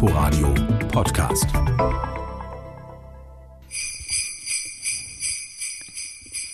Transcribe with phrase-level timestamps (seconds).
[0.00, 0.54] Inforadio
[0.92, 1.44] Podcast.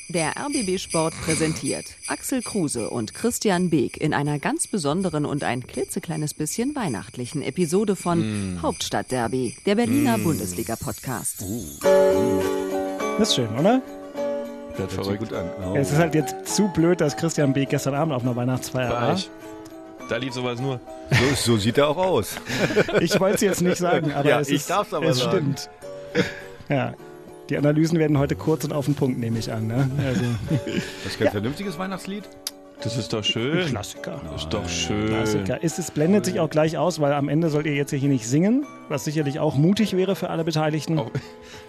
[0.08, 5.67] Der RBB Sport präsentiert Axel Kruse und Christian Beek in einer ganz besonderen und ein
[5.67, 11.45] klitzekleines bisschen weihnachtlichen Episode von Hauptstadtderby, der Berliner Bundesliga-Podcast.
[13.19, 13.83] Das ist schön, oder?
[14.77, 15.51] Hört verrückt gut an.
[15.61, 18.89] Ja, Es ist halt jetzt zu blöd, dass Christian Beek gestern Abend auf einer Weihnachtsfeier
[18.89, 19.19] War war.
[20.09, 20.80] Da lief sowas nur.
[21.11, 22.37] So, so sieht er auch aus.
[23.00, 25.56] Ich wollte es jetzt nicht sagen, aber Ja, es, ich ist, darf's aber es sagen.
[25.56, 25.70] stimmt.
[26.69, 26.95] Ja.
[27.51, 29.66] Die Analysen werden heute kurz und auf den Punkt, nehme ich an.
[29.66, 29.91] Ne?
[30.06, 30.23] Also,
[31.05, 32.24] Das ist kein vernünftiges Weihnachtslied?
[32.83, 33.66] Das ist doch schön.
[33.66, 34.20] Klassiker.
[34.37, 35.06] Ist doch schön.
[35.09, 35.62] Klassiker.
[35.62, 38.27] Ist, es blendet sich auch gleich aus, weil am Ende sollt ihr jetzt hier nicht
[38.28, 40.98] singen, was sicherlich auch mutig wäre für alle Beteiligten.
[40.98, 41.10] Auch-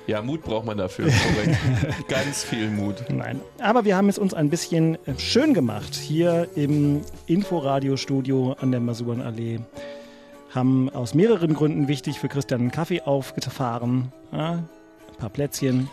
[0.08, 1.06] Ja, Mut braucht man dafür.
[1.06, 1.58] Korrekt.
[2.10, 3.06] Ganz viel Mut.
[3.10, 3.40] Nein.
[3.60, 8.82] Aber wir haben es uns ein bisschen äh, schön gemacht hier im Inforadio-Studio an der
[8.82, 9.60] Masurenallee.
[10.54, 14.12] Haben aus mehreren Gründen wichtig für Christian einen Kaffee aufgefahren.
[14.32, 14.68] Ja, ein
[15.18, 15.90] paar Plätzchen.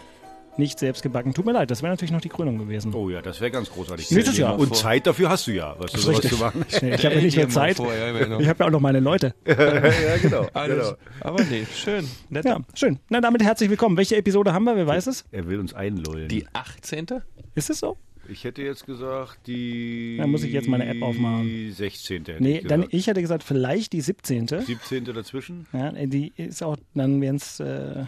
[0.58, 1.32] Nicht selbst gebacken.
[1.32, 2.92] Tut mir leid, das wäre natürlich noch die Krönung gewesen.
[2.94, 4.10] Oh ja, das wäre ganz großartig.
[4.10, 4.58] Nächstes Jahr.
[4.58, 6.64] Und Zeit dafür hast du ja, weißt du, sowas zu machen.
[6.82, 7.76] Ich habe ja nicht mehr Zeit.
[7.76, 8.38] vor, ja, genau.
[8.38, 9.34] Ich habe ja auch noch meine Leute.
[9.46, 10.46] ja, genau.
[10.52, 10.88] Alles.
[10.88, 10.96] genau.
[11.20, 12.06] Aber nee, schön.
[12.28, 12.44] Nett.
[12.44, 12.98] Ja, schön.
[13.08, 13.96] Na, damit herzlich willkommen.
[13.96, 14.76] Welche Episode haben wir?
[14.76, 15.24] Wer weiß es?
[15.30, 16.28] Er will uns einlullen.
[16.28, 17.06] Die 18.
[17.54, 17.96] Ist es so?
[18.28, 20.16] ich hätte jetzt gesagt, die.
[20.18, 21.44] Da muss ich jetzt meine App aufmachen.
[21.44, 22.24] Die 16.
[22.24, 24.48] Hätte Nee, ich dann ich hätte gesagt, vielleicht die 17.
[24.48, 25.04] 17.
[25.04, 25.66] dazwischen?
[25.72, 28.04] Ja, die ist auch, dann wären es äh,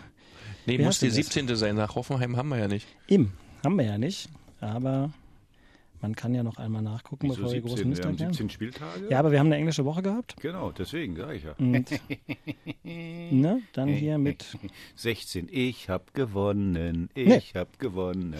[0.66, 1.16] Nee, Wie muss die das?
[1.16, 1.54] 17.
[1.56, 1.76] sein.
[1.76, 2.86] Nach Hoffenheim haben wir ja nicht.
[3.06, 3.32] Im.
[3.64, 4.28] Haben wir ja nicht.
[4.60, 5.12] Aber
[6.00, 7.84] man kann ja noch einmal nachgucken, Wieso bevor wir groß 17?
[7.84, 8.32] Wir Mist haben erklären.
[8.32, 9.08] 17 Spieltage?
[9.10, 10.36] Ja, aber wir haben eine englische Woche gehabt.
[10.40, 11.52] Genau, deswegen sage ich ja.
[11.58, 11.90] Und
[12.84, 14.44] ne, dann hier mit.
[14.96, 15.48] 16.
[15.50, 17.08] Ich hab gewonnen.
[17.14, 17.42] Ich Nee.
[17.54, 18.34] hab gewonnen.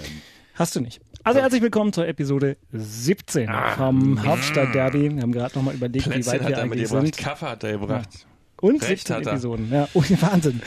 [0.55, 1.01] Hast du nicht.
[1.25, 3.73] Also herzlich willkommen zur Episode 17 Ah.
[3.77, 5.15] vom Hauptstadt-Derby.
[5.17, 7.15] Wir haben gerade nochmal überlegt, wie Plätzchen weit hat wir er eigentlich mitgebracht.
[7.15, 7.17] sind.
[7.19, 8.27] Kaffee hat er gebracht.
[8.65, 9.33] Und Recht 17 hat er.
[9.33, 9.71] Episoden.
[9.71, 10.63] Ja, oh, Wahnsinn.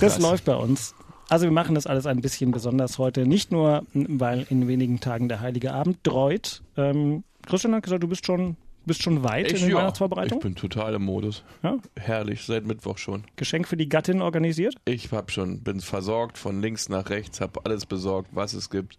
[0.00, 0.18] Das Krass.
[0.18, 0.96] läuft bei uns.
[1.28, 3.24] Also wir machen das alles ein bisschen besonders heute.
[3.24, 6.62] Nicht nur, weil in wenigen Tagen der Heilige Abend dreut.
[6.76, 10.42] Ähm, Christian hat gesagt, du bist schon, bist schon weit in den ja, ich Weihnachtsvorbereitungen.
[10.42, 11.44] bin total im Modus.
[11.62, 11.78] Ja?
[11.96, 13.22] Herrlich, seit Mittwoch schon.
[13.36, 14.74] Geschenk für die Gattin organisiert.
[14.84, 18.98] Ich hab schon, bin versorgt von links nach rechts, hab alles besorgt, was es gibt.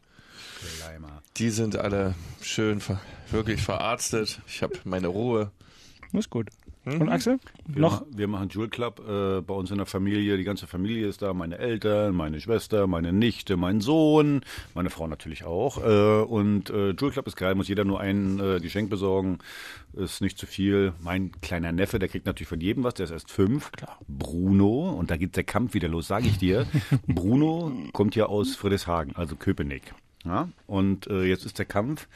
[0.80, 1.22] Leimer.
[1.36, 4.40] Die sind alle schön, ver wirklich verarztet.
[4.47, 5.52] Ich habe meine Ruhe.
[6.13, 6.47] Ist gut.
[6.96, 7.02] Mhm.
[7.02, 7.40] Und Axel?
[7.68, 8.02] Wir, Noch?
[8.02, 10.38] ma- wir machen Jewel Club äh, bei uns in der Familie.
[10.38, 11.34] Die ganze Familie ist da.
[11.34, 14.42] Meine Eltern, meine Schwester, meine Nichte, mein Sohn,
[14.74, 15.78] meine Frau natürlich auch.
[15.84, 17.56] Äh, und äh, Jewel Club ist geil.
[17.56, 19.40] Muss jeder nur ein äh, Geschenk besorgen.
[19.94, 20.94] Ist nicht zu viel.
[21.02, 22.94] Mein kleiner Neffe, der kriegt natürlich von jedem was.
[22.94, 23.72] Der ist erst fünf.
[24.08, 24.90] Bruno.
[24.92, 26.66] Und da geht der Kampf wieder los, sage ich dir.
[27.08, 29.94] Bruno kommt ja aus Friedrichshagen, also Köpenick.
[30.27, 30.49] Ja?
[30.67, 32.07] Und äh, jetzt ist der Kampf.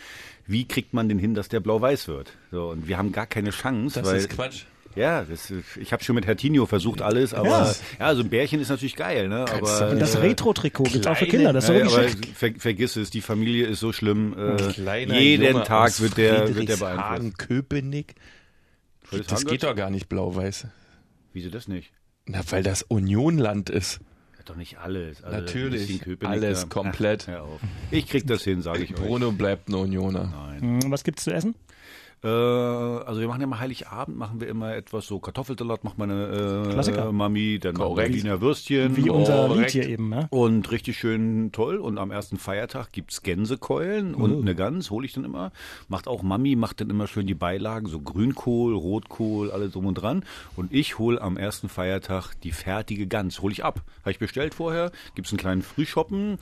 [0.48, 2.32] Wie kriegt man den hin, dass der blau-weiß wird?
[2.52, 4.64] So, und wir haben gar keine Chance, Das weil ist Quatsch.
[4.96, 7.76] ja, das, ich habe schon mit Hertinho versucht alles, aber Ja.
[8.00, 9.46] ja, so ein Bärchen ist natürlich geil, ne?
[9.50, 11.54] Aber du- Das äh, Retro-Trikot gibt's auch für Kinder.
[11.54, 14.36] Das ist so ja, aber ver, vergiss es, die Familie ist so schlimm.
[14.38, 17.38] Äh, jeden Junge Tag wird der, wird der beeinflusst.
[17.38, 18.16] Köpenick.
[19.28, 20.68] Das geht doch gar nicht blau-weiß.
[21.34, 21.92] Wieso das nicht?
[22.26, 24.00] Na, weil das Unionland ist.
[24.52, 25.24] Doch nicht alles.
[25.24, 27.30] Also Natürlich, alles komplett.
[27.30, 27.46] Ach.
[27.90, 29.00] Ich krieg das hin, sage ich euch.
[29.00, 30.26] Bruno bleibt ein Unioner.
[30.26, 30.82] Nein.
[30.84, 31.56] Hm, Was gibt's zu essen?
[32.24, 36.66] Äh, also wir machen ja mal Heiligabend, machen wir immer etwas so Kartoffelsalat, macht meine
[36.68, 37.12] äh, Klassiker.
[37.12, 38.12] Mami, dann Korrekt.
[38.12, 38.96] Berliner Würstchen.
[38.96, 39.72] Wie unser Lied Korrekt.
[39.72, 40.14] hier eben.
[40.14, 40.28] Ja?
[40.30, 41.78] Und richtig schön toll.
[41.78, 45.52] Und am ersten Feiertag gibt's Gänsekeulen und eine Gans, hole ich dann immer.
[45.88, 49.96] Macht auch Mami, macht dann immer schön die Beilagen, so Grünkohl, Rotkohl, alles drum und
[49.96, 50.24] dran.
[50.56, 53.82] Und ich hole am ersten Feiertag die fertige Gans, hole ich ab.
[54.02, 56.38] Habe ich bestellt vorher, gibt's einen kleinen Frühschoppen.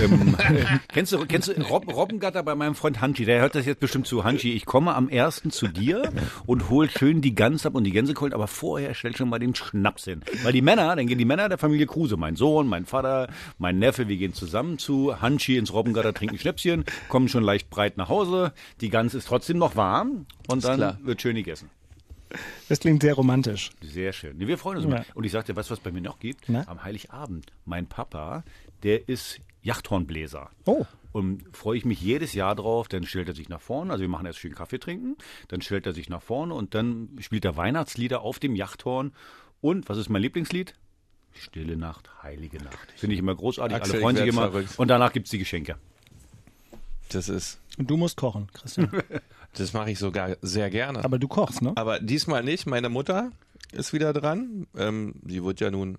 [0.00, 0.36] Ähm,
[0.92, 3.24] kennst du, kennst du Rob, Robbengatter bei meinem Freund Hanchi?
[3.24, 4.22] Der hört das jetzt bestimmt zu.
[4.22, 6.12] Hanchi, ich komme am ersten zu dir
[6.46, 9.54] und hol schön die Gans ab und die Gänsekeulen, aber vorher stell schon mal den
[9.54, 10.22] Schnaps hin.
[10.42, 13.78] Weil die Männer, dann gehen die Männer der Familie Kruse, mein Sohn, mein Vater, mein
[13.78, 18.08] Neffe, wir gehen zusammen zu Hanchi ins Robbengatter, trinken Schnäpschen, kommen schon leicht breit nach
[18.08, 18.52] Hause.
[18.80, 20.98] Die Gans ist trotzdem noch warm und dann klar.
[21.02, 21.70] wird schön gegessen.
[22.68, 23.70] Das klingt sehr romantisch.
[23.80, 24.38] Sehr schön.
[24.40, 24.96] Wir freuen uns Ja.
[24.96, 25.04] immer.
[25.14, 26.48] Und ich sagte, du, was bei mir noch gibt?
[26.48, 26.66] Na?
[26.66, 27.52] Am Heiligabend.
[27.64, 28.42] Mein Papa,
[28.82, 30.50] der ist Yachthornbläser.
[30.66, 30.84] Oh.
[31.14, 34.08] Und freue ich mich jedes Jahr drauf, dann stellt er sich nach vorne, also wir
[34.08, 35.16] machen erst schön Kaffee trinken,
[35.46, 39.12] dann stellt er sich nach vorne und dann spielt er Weihnachtslieder auf dem Yachthorn.
[39.60, 40.74] Und was ist mein Lieblingslied?
[41.32, 42.92] Stille Nacht, heilige Nacht.
[42.96, 44.50] Finde ich immer großartig, Axel, alle freuen sich immer.
[44.50, 44.76] verrückt.
[44.76, 45.76] Und danach gibt's die Geschenke.
[47.10, 48.90] Das ist, Und du musst kochen, Christian.
[49.52, 51.04] das mache ich sogar sehr gerne.
[51.04, 51.74] Aber du kochst, ne?
[51.76, 52.66] Aber diesmal nicht.
[52.66, 53.30] Meine Mutter
[53.70, 54.66] ist wieder dran.
[54.76, 55.96] Ähm, die wird ja nun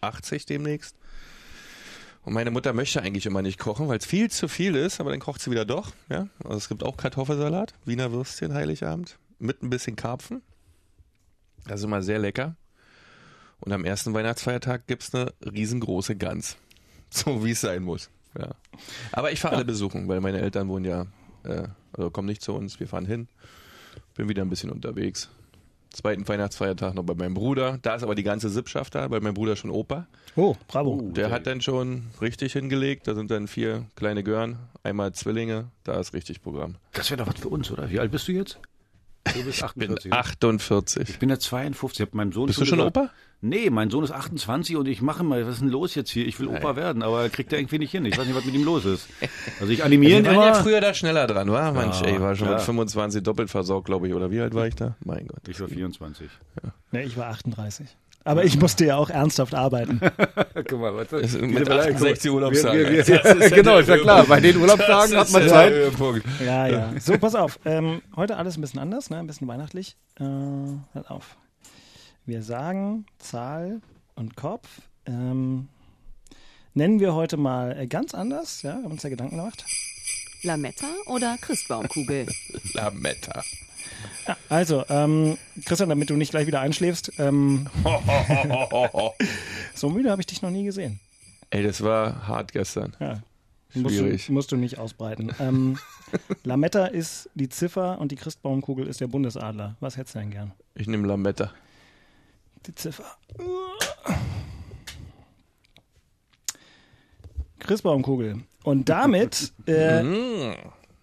[0.00, 0.96] 80 demnächst.
[2.26, 5.10] Und meine Mutter möchte eigentlich immer nicht kochen, weil es viel zu viel ist, aber
[5.10, 5.92] dann kocht sie wieder doch.
[6.10, 6.26] Ja?
[6.42, 10.42] Also es gibt auch Kartoffelsalat, Wiener Würstchen, Heiligabend, mit ein bisschen Karpfen.
[11.68, 12.56] Das ist immer sehr lecker.
[13.60, 16.56] Und am ersten Weihnachtsfeiertag gibt's eine riesengroße Gans.
[17.10, 18.10] So wie es sein muss.
[18.36, 18.56] Ja.
[19.12, 21.06] Aber ich fahre alle besuchen, weil meine Eltern wohnen ja,
[21.44, 23.28] äh, also kommen nicht zu uns, wir fahren hin.
[24.16, 25.30] Bin wieder ein bisschen unterwegs.
[25.96, 27.78] Zweiten Weihnachtsfeiertag noch bei meinem Bruder.
[27.80, 30.06] Da ist aber die ganze Sippschaft da, bei meinem Bruder schon Opa.
[30.36, 31.00] Oh, bravo.
[31.00, 33.08] Der hat dann schon richtig hingelegt.
[33.08, 35.70] Da sind dann vier kleine Gören, einmal Zwillinge.
[35.84, 36.74] Da ist richtig Programm.
[36.92, 37.88] Das wäre doch was für uns, oder?
[37.88, 38.58] Wie alt bist du jetzt?
[39.34, 40.10] Du bist Bin 48.
[40.10, 40.16] ne?
[40.18, 41.08] 48.
[41.10, 42.00] Ich bin ja 52.
[42.00, 43.10] Ich hab meinem Sohn Bist du schon gesagt- Opa?
[43.42, 46.26] Nee, mein Sohn ist 28 und ich mache mal, was ist denn los jetzt hier?
[46.26, 48.04] Ich will Opa werden, aber kriegt er irgendwie nicht hin.
[48.06, 49.08] Ich weiß nicht, was mit ihm los ist.
[49.60, 51.72] Also ich animiere ihn Wir waren ja früher da schneller dran, war?
[51.72, 52.54] Mensch, Ja, ey, war schon ja.
[52.54, 54.14] mit 25 doppelt versorgt, glaube ich.
[54.14, 54.96] Oder wie alt war ich da?
[55.04, 55.46] Mein Gott.
[55.48, 56.28] Ich war 24.
[56.92, 57.86] Nee, ich war 38.
[58.26, 60.00] Aber ich musste ja auch ernsthaft arbeiten.
[60.54, 62.80] Guck mal, was Ist mit 68 Urlaubstagen.
[62.80, 64.24] Wir, wir, Das ist ja genau, ist ja klar.
[64.24, 65.92] Bei den Urlaubstagen hat man Zeit.
[66.44, 66.92] Ja, ja.
[66.98, 67.60] So, pass auf.
[67.64, 69.18] Ähm, heute alles ein bisschen anders, ne?
[69.18, 69.96] ein bisschen weihnachtlich.
[70.18, 71.36] Äh, halt auf.
[72.24, 73.80] Wir sagen Zahl
[74.16, 74.68] und Kopf.
[75.06, 75.68] Ähm,
[76.74, 78.62] nennen wir heute mal äh, ganz anders.
[78.62, 79.64] Ja, wir haben uns ja Gedanken gemacht.
[80.42, 82.26] Lametta oder Christbaumkugel?
[82.74, 83.44] Lametta.
[84.26, 87.68] Ja, also, ähm, Christian, damit du nicht gleich wieder einschläfst, ähm,
[89.74, 91.00] so müde habe ich dich noch nie gesehen.
[91.50, 92.96] Ey, das war hart gestern.
[93.00, 93.22] Ja.
[93.74, 94.26] Musst Schwierig.
[94.26, 95.32] du, musst du nicht ausbreiten.
[95.38, 95.78] Ähm,
[96.44, 99.76] Lametta ist die Ziffer und die Christbaumkugel ist der Bundesadler.
[99.80, 100.52] Was hättest du denn gern?
[100.74, 101.52] Ich nehme Lametta.
[102.66, 103.04] Die Ziffer.
[107.58, 108.42] Christbaumkugel.
[108.64, 110.02] Und damit äh,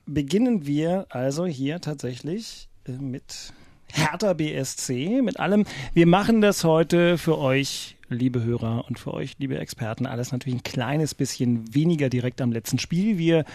[0.06, 3.54] beginnen wir also hier tatsächlich mit
[3.92, 5.66] Hertha BSC, mit allem.
[5.94, 10.60] Wir machen das heute für euch, liebe Hörer und für euch, liebe Experten, alles natürlich
[10.60, 13.18] ein kleines bisschen weniger direkt am letzten Spiel.
[13.18, 13.46] Wir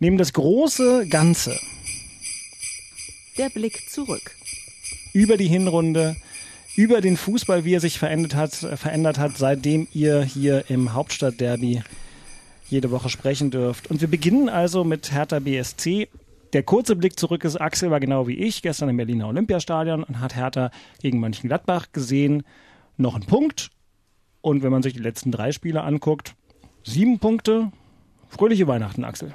[0.00, 1.58] nehmen das große Ganze
[3.38, 4.32] Der Blick zurück.
[5.12, 6.16] über die Hinrunde,
[6.76, 10.92] über den Fußball, wie er sich verändert hat, äh, verändert hat, seitdem ihr hier im
[10.92, 11.82] Hauptstadtderby
[12.68, 13.88] jede Woche sprechen dürft.
[13.90, 16.08] Und wir beginnen also mit Hertha BSC.
[16.54, 20.20] Der kurze Blick zurück ist, Axel war genau wie ich gestern im Berliner Olympiastadion und
[20.20, 20.70] hat Hertha
[21.02, 22.44] gegen Mönchengladbach gesehen.
[22.96, 23.70] Noch ein Punkt.
[24.40, 26.36] Und wenn man sich die letzten drei Spiele anguckt,
[26.84, 27.72] sieben Punkte.
[28.28, 29.34] Fröhliche Weihnachten, Axel.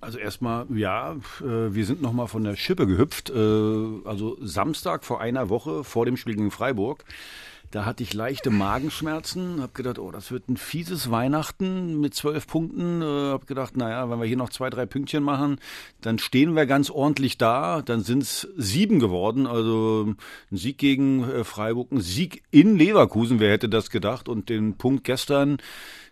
[0.00, 3.30] Also erstmal, ja, äh, wir sind nochmal von der Schippe gehüpft.
[3.30, 3.34] Äh,
[4.04, 7.04] also Samstag vor einer Woche vor dem Spiel gegen Freiburg.
[7.70, 12.48] Da hatte ich leichte Magenschmerzen, habe gedacht, oh, das wird ein fieses Weihnachten mit zwölf
[12.48, 13.00] Punkten.
[13.00, 15.60] Äh, habe gedacht, naja, wenn wir hier noch zwei, drei Pünktchen machen,
[16.00, 17.80] dann stehen wir ganz ordentlich da.
[17.82, 19.46] Dann sind es sieben geworden.
[19.46, 20.16] Also
[20.50, 24.28] ein Sieg gegen äh, Freiburg, ein Sieg in Leverkusen, wer hätte das gedacht?
[24.28, 25.58] Und den Punkt gestern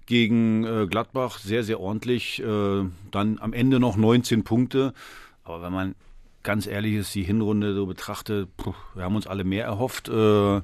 [0.06, 2.40] gegen äh, Gladbach sehr, sehr ordentlich.
[2.40, 4.94] Äh, dann am Ende noch 19 Punkte.
[5.42, 5.96] Aber wenn man
[6.44, 10.08] ganz ehrlich ist, die Hinrunde so betrachtet, puh, wir haben uns alle mehr erhofft.
[10.08, 10.60] Äh,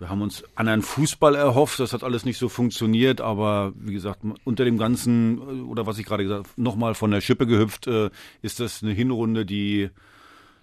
[0.00, 4.20] wir haben uns anderen Fußball erhofft, das hat alles nicht so funktioniert, aber wie gesagt,
[4.44, 7.86] unter dem Ganzen, äh, oder was ich gerade gesagt habe, nochmal von der Schippe gehüpft,
[7.86, 8.10] äh,
[8.40, 9.90] ist das eine Hinrunde, die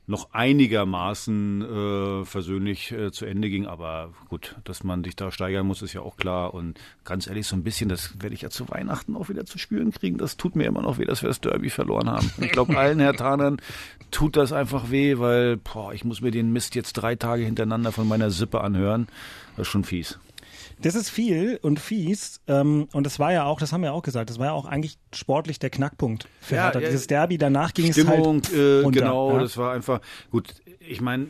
[0.08, 3.68] noch einigermaßen äh, versöhnlich äh, zu Ende ging.
[3.68, 6.54] Aber gut, dass man sich da steigern muss, ist ja auch klar.
[6.54, 9.58] Und ganz ehrlich, so ein bisschen, das werde ich ja zu Weihnachten auch wieder zu
[9.58, 10.18] spüren kriegen.
[10.18, 12.32] Das tut mir immer noch weh, dass wir das Derby verloren haben.
[12.40, 13.58] Ich glaube, allen Hertanern
[14.10, 17.92] tut das einfach weh, weil boah, ich muss mir den Mist jetzt drei Tage hintereinander
[17.92, 19.08] von meiner Sippe anhören.
[19.58, 20.20] Das ist schon fies.
[20.82, 22.42] Das ist viel und fies.
[22.48, 24.66] Ähm, und das war ja auch, das haben wir auch gesagt, das war ja auch
[24.66, 26.80] eigentlich sportlich der Knackpunkt für Ja, Hertha.
[26.80, 29.40] ja, Dieses Derby, danach ging Stimmung, es halt äh, runter, genau, ja.
[29.40, 30.54] das war einfach gut.
[30.80, 31.28] Ich meine,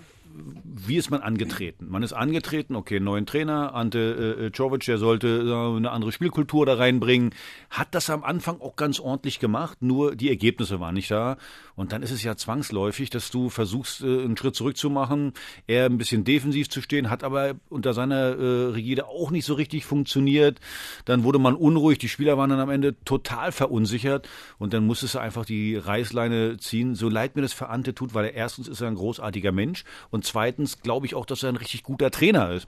[0.63, 1.87] wie ist man angetreten?
[1.89, 6.65] Man ist angetreten, okay, neuen Trainer, Ante äh, Czovic, der sollte äh, eine andere Spielkultur
[6.65, 7.31] da reinbringen,
[7.69, 11.37] hat das am Anfang auch ganz ordentlich gemacht, nur die Ergebnisse waren nicht da.
[11.77, 15.33] Und dann ist es ja zwangsläufig, dass du versuchst, äh, einen Schritt zurück zu machen,
[15.67, 19.53] eher ein bisschen defensiv zu stehen, hat aber unter seiner äh, Rigide auch nicht so
[19.53, 20.59] richtig funktioniert.
[21.05, 25.13] Dann wurde man unruhig, die Spieler waren dann am Ende total verunsichert und dann musstest
[25.13, 26.95] du einfach die Reißleine ziehen.
[26.95, 29.83] So leid mir das für Ante tut, weil er erstens ist er ein großartiger Mensch
[30.09, 32.67] und zweitens glaube ich auch, dass er ein richtig guter Trainer ist.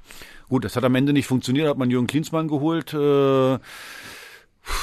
[0.50, 2.94] Gut, das hat am Ende nicht funktioniert, hat man Jürgen Klinsmann geholt.
[2.94, 3.58] Äh,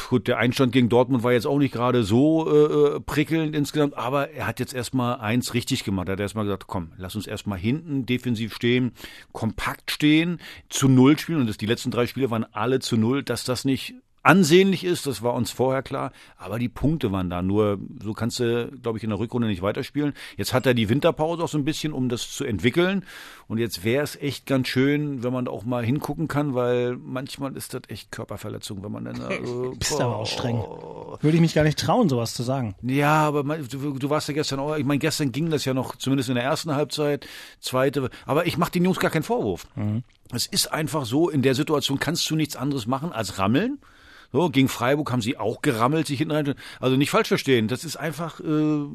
[0.09, 4.31] Gut, der Einstand gegen Dortmund war jetzt auch nicht gerade so äh, prickelnd insgesamt, aber
[4.31, 6.09] er hat jetzt erstmal eins richtig gemacht.
[6.09, 8.93] Er hat erstmal gesagt, komm, lass uns erstmal hinten defensiv stehen,
[9.33, 10.39] kompakt stehen,
[10.69, 11.41] zu Null spielen.
[11.41, 13.95] Und das, die letzten drei Spiele waren alle zu Null, dass das nicht
[14.27, 17.43] ansehnlich ist, das war uns vorher klar, aber die Punkte waren da.
[17.43, 20.15] Nur so kannst du, glaube ich, in der Rückrunde nicht weiterspielen.
[20.37, 23.05] Jetzt hat er die Winterpause auch so ein bisschen, um das zu entwickeln.
[23.49, 26.97] Und jetzt wäre es echt ganz schön, wenn man da auch mal hingucken kann, weil
[26.97, 29.21] manchmal ist das echt Körperverletzung, wenn man dann.
[29.23, 30.57] Also, Bist aber auch streng.
[30.57, 32.75] Würde ich mich gar nicht trauen, sowas zu sagen.
[32.83, 35.95] Ja, aber du, du warst ja gestern auch, ich meine, gestern ging das ja noch,
[35.97, 37.29] zumindest in der ersten Halbzeit,
[37.61, 39.67] zweite, aber ich mache den Jungs gar keinen Vorwurf.
[39.77, 40.03] Mhm.
[40.33, 43.79] Es ist einfach so, in der Situation kannst du nichts anderes machen als rammeln.
[44.33, 46.55] So, gegen Freiburg haben sie auch gerammelt, sich hinten rein.
[46.81, 47.69] Also nicht falsch verstehen.
[47.69, 48.87] Das ist einfach, äh,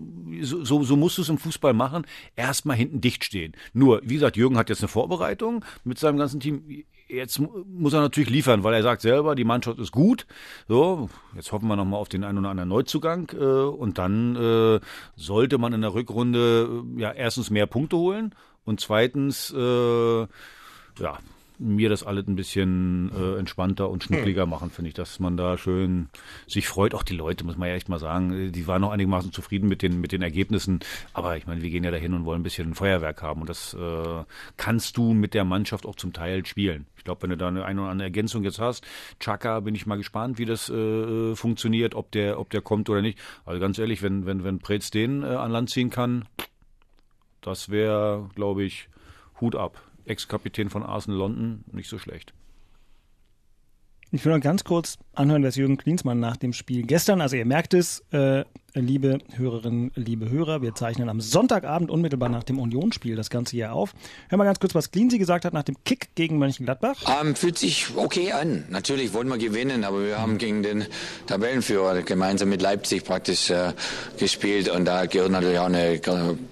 [0.42, 2.06] so, so, so musst du es im Fußball machen.
[2.36, 3.54] Erstmal hinten dicht stehen.
[3.74, 6.84] Nur, wie gesagt, Jürgen hat jetzt eine Vorbereitung mit seinem ganzen Team.
[7.08, 10.26] Jetzt muss er natürlich liefern, weil er sagt selber, die Mannschaft ist gut.
[10.68, 13.30] So, jetzt hoffen wir nochmal auf den einen oder anderen Neuzugang.
[13.34, 14.80] Äh, und dann äh,
[15.16, 18.34] sollte man in der Rückrunde äh, ja erstens mehr Punkte holen
[18.64, 20.22] und zweitens äh,
[21.00, 21.20] ja,
[21.62, 25.58] mir das alles ein bisschen äh, entspannter und schnuckliger machen, finde ich, dass man da
[25.58, 26.10] schön
[26.48, 26.96] sich freut.
[26.96, 29.82] Auch die Leute, muss man ja echt mal sagen, die waren noch einigermaßen zufrieden mit
[29.82, 30.80] den, mit den Ergebnissen.
[31.14, 33.42] Aber ich meine, wir gehen ja dahin und wollen ein bisschen Feuerwerk haben.
[33.42, 34.24] Und das äh,
[34.58, 36.88] kannst du mit der Mannschaft auch zum Teil spielen.
[36.98, 38.84] Ich glaube, wenn du da eine, eine oder andere Ergänzung jetzt hast,
[39.20, 43.02] Chaka, bin ich mal gespannt, wie das äh, funktioniert, ob der, ob der kommt oder
[43.02, 43.20] nicht.
[43.46, 46.26] Also ganz ehrlich, wenn, wenn, wenn Preetz den äh, an Land ziehen kann,
[47.42, 48.88] das wäre, glaube ich,
[49.40, 49.82] Hut ab.
[50.06, 52.34] Ex-Kapitän von Arsenal London, nicht so schlecht.
[54.12, 57.46] Ich will noch ganz kurz anhören, was Jürgen Klinsmann nach dem Spiel gestern, also ihr
[57.46, 58.44] merkt es, äh,
[58.74, 63.74] liebe Hörerinnen, liebe Hörer, wir zeichnen am Sonntagabend unmittelbar nach dem Unionsspiel das Ganze hier
[63.74, 63.94] auf.
[64.30, 67.04] Hör mal ganz kurz, was Klinsi gesagt hat nach dem Kick gegen Mönchengladbach.
[67.22, 68.66] Ähm, fühlt sich okay an.
[68.70, 70.86] Natürlich wollen wir gewinnen, aber wir haben gegen den
[71.28, 73.74] Tabellenführer gemeinsam mit Leipzig praktisch äh,
[74.18, 76.00] gespielt und da gehört natürlich auch eine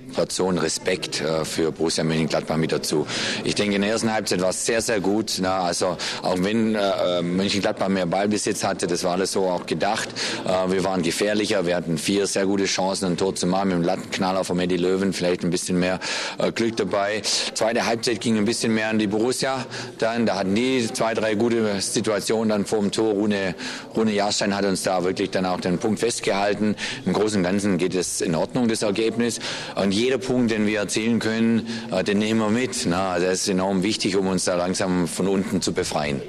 [0.09, 3.07] Portion Respekt äh, für Borussia Mönchengladbach mit dazu.
[3.43, 5.37] Ich denke, in der ersten Halbzeit war es sehr, sehr gut.
[5.41, 10.09] Na, also auch wenn äh, Mönchengladbach mehr Ballbesitz hatte, das war alles so auch gedacht.
[10.45, 13.77] Äh, wir waren gefährlicher, wir hatten vier sehr gute Chancen, ein Tor zu machen mit
[13.77, 15.99] dem Lattenknaller von Eddie Löwen, vielleicht ein bisschen mehr
[16.39, 17.21] äh, Glück dabei.
[17.21, 19.63] Zweite Halbzeit ging ein bisschen mehr an die Borussia
[19.99, 20.25] dann.
[20.25, 23.13] Da hatten die zwei, drei gute Situationen dann vor dem Tor.
[23.13, 23.53] Rune,
[23.95, 26.75] Rune Jahrstein hat uns da wirklich dann auch den Punkt festgehalten.
[27.05, 29.39] Im Großen und Ganzen geht es in Ordnung, das Ergebnis.
[29.75, 32.87] Und jeder Punkt, den wir erzielen können, äh, den nehmen wir mit.
[32.87, 36.23] Na, das ist enorm wichtig, um uns da langsam von unten zu befreien.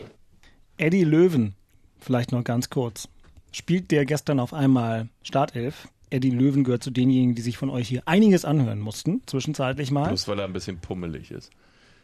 [0.76, 1.54] Eddie Löwen,
[2.00, 3.08] vielleicht noch ganz kurz
[3.52, 5.88] spielt der gestern auf einmal Startelf.
[6.11, 10.09] Eddie Löwen gehört zu denjenigen, die sich von euch hier einiges anhören mussten, zwischenzeitlich mal.
[10.09, 11.50] Bloß weil er ein bisschen pummelig ist.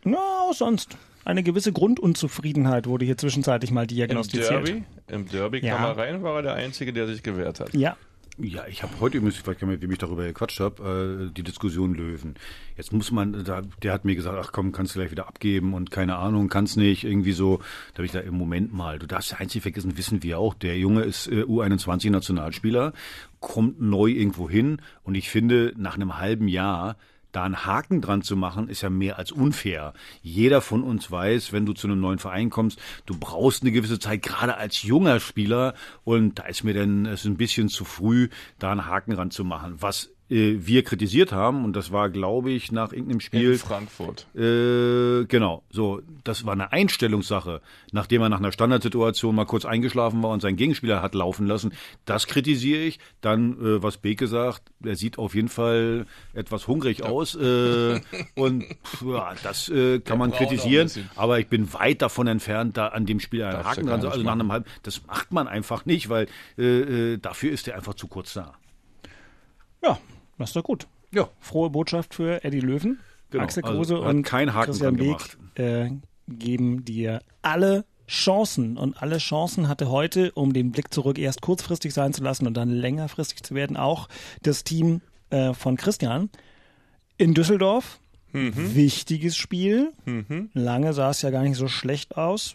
[0.05, 0.97] Na, auch sonst.
[1.25, 4.53] Eine gewisse Grundunzufriedenheit wurde hier zwischenzeitlich mal diagnostiziert.
[4.53, 5.76] Im Derby, im Derby ja.
[5.76, 7.75] kam er rein, war er der Einzige, der sich gewehrt hat.
[7.75, 7.97] Ja,
[8.38, 11.33] ja, ich habe heute ich weiß gar nicht, mit wem ich darüber gequatscht habe, äh,
[11.33, 12.35] die Diskussion Löwen.
[12.76, 15.73] Jetzt muss man, da, der hat mir gesagt, ach komm, kannst du gleich wieder abgeben
[15.73, 17.59] und keine Ahnung, kannst nicht, irgendwie so.
[17.93, 20.55] Da habe ich gesagt, im Moment mal, du darfst ja einzig vergessen, wissen wir auch,
[20.55, 22.93] der Junge ist äh, U21-Nationalspieler,
[23.40, 26.97] kommt neu irgendwo hin und ich finde, nach einem halben Jahr
[27.37, 29.93] da einen Haken dran zu machen, ist ja mehr als unfair.
[30.23, 33.99] Jeder von uns weiß, wenn du zu einem neuen Verein kommst, du brauchst eine gewisse
[33.99, 35.75] Zeit, gerade als junger Spieler.
[36.02, 39.45] Und da ist mir dann es ein bisschen zu früh, da einen Haken dran zu
[39.45, 39.76] machen.
[39.81, 43.52] Was äh, wir kritisiert haben, und das war, glaube ich, nach irgendeinem Spiel.
[43.52, 44.26] In Frankfurt.
[44.35, 47.61] Äh, genau, so, das war eine Einstellungssache,
[47.92, 51.73] nachdem er nach einer Standardsituation mal kurz eingeschlafen war und seinen Gegenspieler hat laufen lassen.
[52.04, 52.99] Das kritisiere ich.
[53.21, 57.06] Dann, äh, was Beke sagt, er sieht auf jeden Fall etwas hungrig ja.
[57.06, 57.35] aus.
[57.35, 58.00] Äh,
[58.35, 58.64] und
[59.04, 63.21] ja, das äh, kann man kritisieren, aber ich bin weit davon entfernt, da an dem
[63.21, 64.66] Spiel einen Haken dran, also nach einem halben.
[64.83, 66.26] Das macht man einfach nicht, weil
[66.59, 68.54] äh, äh, dafür ist er einfach zu kurz da.
[69.83, 69.99] Ja,
[70.38, 70.87] das ist doch gut.
[71.12, 71.28] Ja.
[71.40, 73.00] Frohe Botschaft für Eddie Löwen.
[73.31, 73.45] Genau.
[73.45, 75.90] Axel also Kruse also, und kein Haken Christian Beek äh,
[76.28, 78.76] geben dir alle Chancen.
[78.76, 82.55] Und alle Chancen hatte heute, um den Blick zurück erst kurzfristig sein zu lassen und
[82.55, 84.09] dann längerfristig zu werden, auch
[84.43, 85.00] das Team
[85.31, 86.31] äh, von Christian
[87.16, 87.99] in Düsseldorf.
[88.33, 88.75] Mhm.
[88.75, 89.93] Wichtiges Spiel.
[90.05, 90.50] Mhm.
[90.52, 92.55] Lange sah es ja gar nicht so schlecht aus.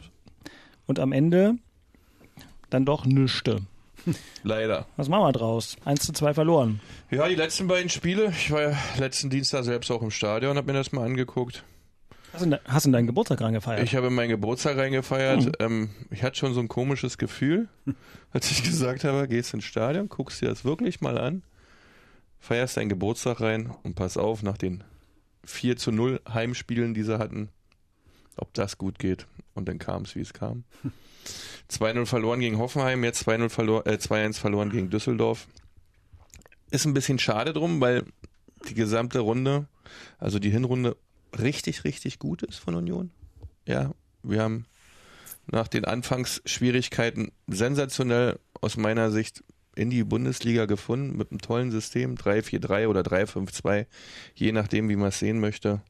[0.86, 1.56] Und am Ende
[2.70, 3.62] dann doch nüchte.
[4.44, 4.86] Leider.
[4.98, 5.76] Was machen wir draus?
[5.86, 6.80] 1 zu 2 verloren.
[7.10, 8.30] Ja, die letzten beiden Spiele.
[8.30, 11.64] Ich war ja letzten Dienstag selbst auch im Stadion und habe mir das mal angeguckt.
[12.34, 13.84] Hast du, hast du deinen Geburtstag reingefeiert?
[13.84, 15.46] Ich habe meinen Geburtstag reingefeiert.
[15.46, 15.52] Mhm.
[15.60, 17.68] Ähm, ich hatte schon so ein komisches Gefühl,
[18.32, 21.44] als ich gesagt habe, gehst ins Stadion, guckst dir das wirklich mal an,
[22.40, 24.84] feierst deinen Geburtstag rein und pass auf, nach den
[25.44, 27.50] 4 zu 0 Heimspielen, die sie hatten,
[28.38, 29.26] ob das gut geht.
[29.54, 30.64] Und dann kam es, wie es kam.
[31.72, 35.48] 2-0 verloren gegen Hoffenheim, jetzt 2-0 verloren, äh, 2-1 verloren gegen Düsseldorf.
[36.70, 38.06] Ist ein bisschen schade drum, weil
[38.70, 39.68] die gesamte Runde,
[40.20, 40.96] also die Hinrunde,
[41.38, 43.12] richtig, richtig gut ist von Union.
[43.66, 43.92] Ja,
[44.24, 44.66] wir haben
[45.48, 49.44] nach den Anfangsschwierigkeiten sensationell aus meiner Sicht
[49.76, 53.86] in die Bundesliga gefunden mit einem tollen System, 3-4-3 oder 3-5-2,
[54.36, 55.82] je nachdem, wie man es sehen möchte.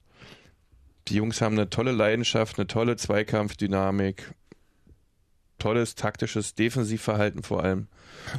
[1.07, 4.33] Die Jungs haben eine tolle Leidenschaft, eine tolle Zweikampfdynamik,
[5.61, 7.87] tolles taktisches Defensivverhalten vor allem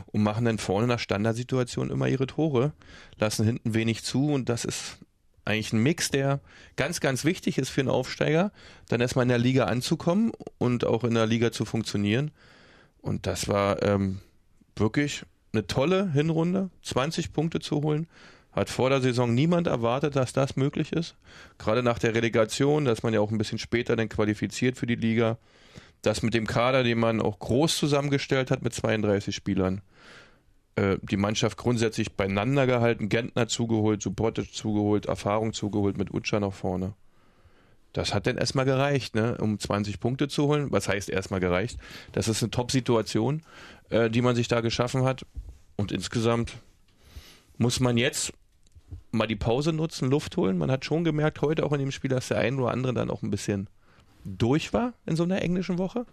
[0.06, 2.72] und machen dann vorne nach Standardsituationen immer ihre Tore,
[3.18, 4.98] lassen hinten wenig zu und das ist
[5.44, 6.40] eigentlich ein Mix, der
[6.76, 8.52] ganz, ganz wichtig ist für einen Aufsteiger,
[8.88, 12.30] dann erstmal in der Liga anzukommen und auch in der Liga zu funktionieren.
[13.00, 14.20] Und das war ähm,
[14.76, 18.06] wirklich eine tolle Hinrunde, 20 Punkte zu holen.
[18.52, 21.16] Hat vor der Saison niemand erwartet, dass das möglich ist.
[21.58, 24.94] Gerade nach der Relegation, dass man ja auch ein bisschen später dann qualifiziert für die
[24.94, 25.38] Liga.
[26.02, 29.82] Das mit dem Kader, den man auch groß zusammengestellt hat mit 32 Spielern.
[30.74, 36.52] Äh, die Mannschaft grundsätzlich beieinander gehalten, Gentner zugeholt, Subotic zugeholt, Erfahrung zugeholt mit Utscha nach
[36.52, 36.94] vorne.
[37.92, 40.72] Das hat dann erstmal gereicht, ne, um 20 Punkte zu holen.
[40.72, 41.78] Was heißt erstmal gereicht?
[42.12, 43.42] Das ist eine Top-Situation,
[43.90, 45.26] äh, die man sich da geschaffen hat.
[45.76, 46.54] Und insgesamt
[47.58, 48.32] muss man jetzt
[49.10, 50.56] mal die Pause nutzen, Luft holen.
[50.56, 53.10] Man hat schon gemerkt heute auch in dem Spiel, dass der ein oder andere dann
[53.10, 53.68] auch ein bisschen
[54.24, 56.06] durch war in so einer englischen Woche.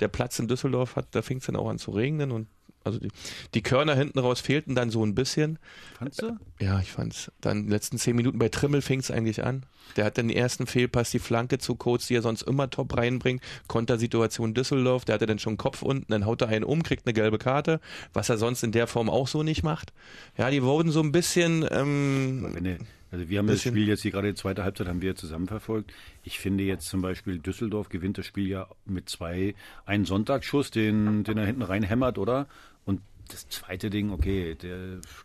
[0.00, 2.48] Der Platz in Düsseldorf hat, da fing es dann auch an zu regnen und
[2.84, 3.08] also die,
[3.54, 5.58] die Körner hinten raus fehlten dann so ein bisschen.
[5.98, 6.36] Fandst du?
[6.60, 7.32] Ja, ich fand's.
[7.40, 9.64] Dann die letzten zehn Minuten bei Trimmel fing es eigentlich an.
[9.96, 12.96] Der hat dann den ersten Fehlpass, die Flanke zu Coates, die er sonst immer top
[12.96, 13.42] reinbringt.
[13.68, 17.14] Kontersituation Düsseldorf, der hatte dann schon Kopf unten, dann haut er einen um, kriegt eine
[17.14, 17.80] gelbe Karte,
[18.12, 19.92] was er sonst in der Form auch so nicht macht.
[20.36, 21.66] Ja, die wurden so ein bisschen.
[21.70, 22.78] Ähm,
[23.14, 25.92] Also wir haben das Spiel jetzt hier gerade die zweite Halbzeit haben wir zusammen verfolgt.
[26.24, 29.54] Ich finde jetzt zum Beispiel Düsseldorf gewinnt das Spiel ja mit zwei,
[29.86, 32.48] einen Sonntagsschuss, den, den er hinten reinhämmert, oder?
[32.84, 34.76] Und das zweite Ding, okay, der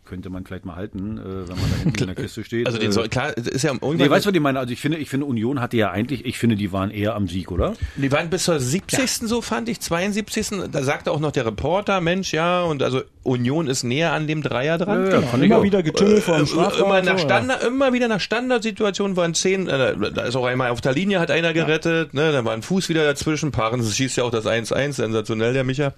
[0.06, 2.66] könnte man vielleicht mal halten, äh, wenn man da hinten in der Kiste steht.
[2.66, 3.98] also den Äh, soll, klar, ist ja irgendwann.
[3.98, 4.60] Nee, weißt du, was ich meine?
[4.60, 7.28] Also ich finde, ich finde, Union hatte ja eigentlich, ich finde, die waren eher am
[7.28, 7.74] Sieg, oder?
[7.98, 9.28] Die waren bis zur 70.
[9.28, 10.48] so fand ich, 72.
[10.72, 14.42] Da sagte auch noch der Reporter, Mensch, ja, und also Union ist näher an dem
[14.42, 15.06] Dreier dran.
[15.06, 15.64] Ja, ja, fand ich Immer auch.
[15.64, 16.86] wieder Getümmel vor dem Äh, Strafraum.
[16.86, 20.82] immer, nach Standard, immer wieder nach Standardsituationen waren zehn, äh, da ist auch einmal auf
[20.82, 24.24] der Linie hat einer gerettet, ne, da war ein Fuß wieder dazwischen, Paarens schießt ja
[24.24, 25.94] auch das 1-1, sensationell der Micha.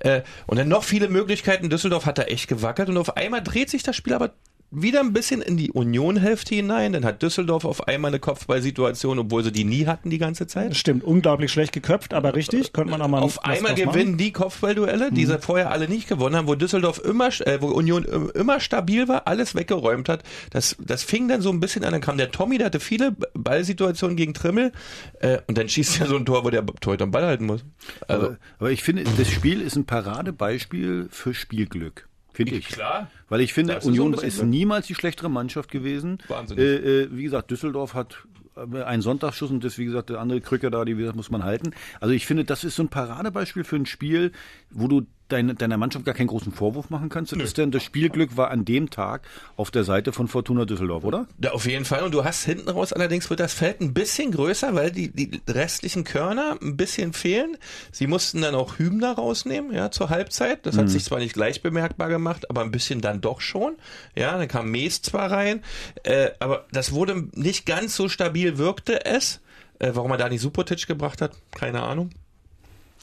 [0.00, 3.70] Äh, und dann noch viele Möglichkeiten, Düsseldorf hat da echt gewackelt und auf einmal dreht
[3.70, 4.32] sich das Spiel aber
[4.70, 9.42] wieder ein bisschen in die Union-Hälfte hinein, dann hat Düsseldorf auf einmal eine Kopfballsituation, obwohl
[9.42, 10.70] sie die nie hatten die ganze Zeit.
[10.72, 13.92] Das stimmt, unglaublich schlecht geköpft, aber richtig, könnte man auch mal Auf einmal draus machen.
[13.94, 17.68] gewinnen die Kopfballduelle, die sie vorher alle nicht gewonnen haben, wo Düsseldorf immer, äh, wo
[17.68, 20.22] Union im- immer stabil war, alles weggeräumt hat.
[20.50, 21.92] Das, das fing dann so ein bisschen an.
[21.92, 24.72] Dann kam der Tommy, der hatte viele Ballsituationen gegen Trimmel
[25.20, 27.64] äh, und dann schießt er so ein Tor, wo der Torhüter den Ball halten muss.
[28.06, 32.07] Also Aber, aber ich finde, das Spiel ist ein Paradebeispiel für Spielglück.
[32.38, 32.68] Finde ich.
[32.68, 33.10] Klar.
[33.28, 36.18] Weil ich finde, so Union bisschen ist niemals die schlechtere Mannschaft gewesen.
[36.28, 36.64] Wahnsinnig.
[36.64, 40.40] Äh, äh, wie gesagt, Düsseldorf hat äh, einen Sonntagsschuss und das, wie gesagt, der andere
[40.40, 41.74] Krücke da, die wie gesagt, muss man halten.
[41.98, 44.30] Also ich finde, das ist so ein Paradebeispiel für ein Spiel,
[44.70, 47.32] wo du deine, deiner Mannschaft gar keinen großen Vorwurf machen kannst.
[47.32, 49.22] Das, ist denn, das Spielglück war an dem Tag
[49.56, 51.26] auf der Seite von Fortuna Düsseldorf, oder?
[51.42, 52.02] Ja, auf jeden Fall.
[52.02, 55.40] Und du hast hinten raus allerdings wird das Feld ein bisschen größer, weil die, die
[55.48, 57.56] restlichen Körner ein bisschen fehlen.
[57.92, 60.66] Sie mussten dann auch Hübner rausnehmen, ja, zur Halbzeit.
[60.66, 63.76] Das hat sich zwar nicht gleich bemerkbar gemacht, aber ein bisschen dann doch schon.
[64.14, 65.62] Ja, dann kam Mees zwar rein,
[66.04, 69.40] äh, aber das wurde nicht ganz so stabil, wirkte es.
[69.78, 72.10] Äh, warum er da nicht Supotic gebracht hat, keine Ahnung.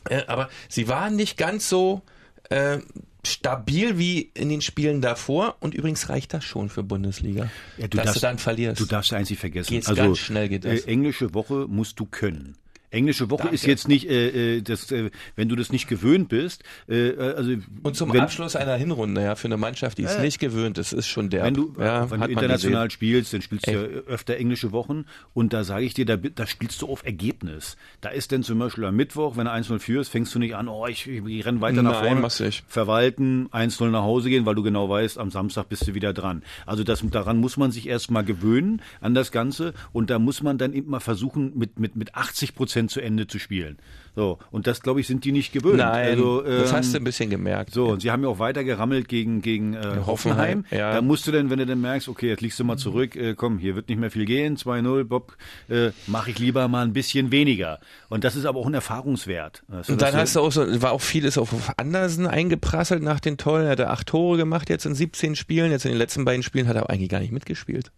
[0.10, 2.02] Äh, aber sie waren nicht ganz so
[2.50, 2.80] äh,
[3.24, 5.56] stabil wie in den Spielen davor.
[5.60, 7.50] Und übrigens reicht das schon für Bundesliga,
[7.90, 8.80] dass du dann verlierst.
[8.80, 9.74] Du darfst eins nicht vergessen.
[9.74, 10.82] Geht's also, ganz schnell geht das.
[10.82, 12.56] Äh, englische Woche musst du können.
[12.96, 13.56] Englische Woche Danke.
[13.56, 16.64] ist jetzt nicht, äh, äh, das, äh, wenn du das nicht gewöhnt bist.
[16.88, 17.52] Äh, äh, also
[17.84, 20.94] Und zum wenn, Abschluss einer Hinrunde, ja, für eine Mannschaft, die es nicht gewöhnt ist,
[20.94, 21.44] ist schon der.
[21.44, 25.52] Wenn du, ja, wenn du international spielst, dann spielst du ja öfter englische Wochen und
[25.52, 27.76] da sage ich dir, da, da spielst du auf Ergebnis.
[28.00, 30.70] Da ist denn zum Beispiel am Mittwoch, wenn du 1-0 führst, fängst du nicht an,
[30.70, 32.64] oh, ich, ich, ich renne weiter nach Nein, vorne, machst du nicht.
[32.68, 36.44] verwalten, 1-0 nach Hause gehen, weil du genau weißt, am Samstag bist du wieder dran.
[36.66, 40.58] Also das, daran muss man sich erstmal gewöhnen, an das Ganze und da muss man
[40.58, 43.78] dann mal versuchen, mit, mit, mit 80 Prozent zu Ende zu spielen.
[44.16, 45.78] So, und das, glaube ich, sind die nicht gewöhnt.
[45.78, 47.74] Nein, also, das ähm, hast du ein bisschen gemerkt.
[47.74, 50.06] so, und sie haben ja auch weiter gerammelt gegen, gegen äh, Hoffenheim.
[50.08, 50.94] Hoffenheim, ja.
[50.94, 53.36] Da musst du dann, wenn du dann merkst, okay, jetzt liegst du mal zurück, äh,
[53.36, 55.36] komm, hier wird nicht mehr viel gehen, 2-0, Bob,
[55.68, 57.80] äh, mache ich lieber mal ein bisschen weniger.
[58.08, 59.64] Und das ist aber auch ein Erfahrungswert.
[59.68, 63.20] Weißt du, Und dann hast du auch so, war auch vieles auf Andersen eingeprasselt nach
[63.20, 63.66] den Tollen.
[63.66, 65.72] Er hat acht Tore gemacht jetzt in 17 Spielen.
[65.72, 67.92] Jetzt in den letzten beiden Spielen hat er eigentlich gar nicht mitgespielt.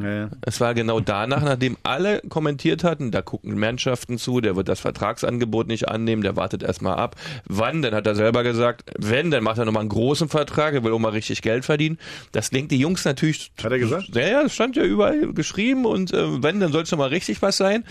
[0.00, 0.30] Ja.
[0.40, 4.80] Es war genau danach, nachdem alle kommentiert hatten, da gucken Mannschaften zu, der wird das
[4.80, 7.16] Vertragsangebot nicht annehmen, der wartet erstmal ab.
[7.44, 7.82] Wann?
[7.82, 10.92] Dann hat er selber gesagt, wenn, dann macht er nochmal einen großen Vertrag, er will
[10.92, 11.98] auch mal richtig Geld verdienen.
[12.32, 13.52] Das lenkt die Jungs natürlich.
[13.62, 14.08] Hat er gesagt?
[14.14, 17.42] Ja, ja, das stand ja überall geschrieben und äh, wenn, dann soll es nochmal richtig
[17.42, 17.84] was sein.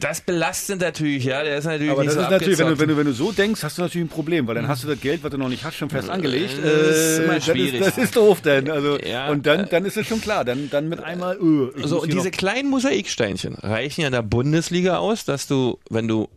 [0.00, 1.42] Das belastet natürlich, ja.
[1.42, 3.12] Der ist natürlich Aber nicht das so ist natürlich, wenn du, wenn, du, wenn du
[3.12, 5.38] so denkst, hast du natürlich ein Problem, weil dann hast du das Geld, was du
[5.38, 6.54] noch nicht hast, schon fest angelegt.
[6.62, 7.74] Das ist immer Äh, das, schwierig.
[7.80, 8.70] ist, das ist doof denn.
[8.70, 9.28] Also, Ja.
[9.30, 10.44] und dann, dann ist es schon klar.
[10.44, 14.98] Dann, dann mit einmal, öh, So, und diese kleinen Mosaiksteinchen reichen ja in der Bundesliga
[14.98, 16.28] aus, dass du, wenn du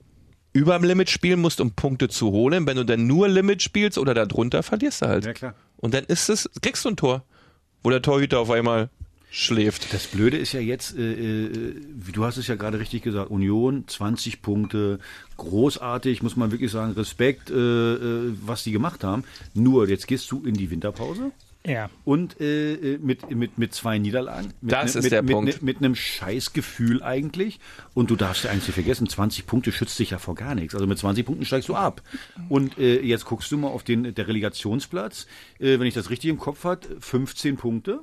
[0.54, 4.13] überm Limit spielen musst, um Punkte zu holen, wenn du dann nur Limit spielst oder
[4.13, 5.26] darunter, verlierst du halt.
[5.26, 5.56] Ja, klar.
[5.78, 7.24] Und dann ist es, kriegst du ein Tor,
[7.84, 8.89] wo der Torhüter auf einmal
[9.38, 9.93] schläft.
[9.93, 11.13] Das Blöde ist ja jetzt, äh,
[11.45, 14.97] äh, wie du hast es ja gerade richtig gesagt, Union 20 Punkte,
[15.38, 19.23] großartig, muss man wirklich sagen, Respekt, äh, äh, was die gemacht haben.
[19.54, 21.32] Nur jetzt gehst du in die Winterpause.
[21.63, 21.89] Ja.
[22.04, 24.54] Und äh, äh, mit, mit, mit zwei Niederlagen.
[24.62, 25.54] Mit, Das ne- ist mit, der mit, Punkt.
[25.54, 27.60] Ne, mit einem Scheißgefühl eigentlich.
[27.93, 30.73] Und du darfst ja eins nicht vergessen, 20 Punkte schützt dich ja vor gar nichts.
[30.73, 32.02] Also mit 20 Punkten steigst du ab.
[32.50, 35.28] Und äh, jetzt guckst du mal auf den der Relegationsplatz.
[35.60, 38.00] Äh, wenn ich das richtig im Kopf hat, 15 Punkte.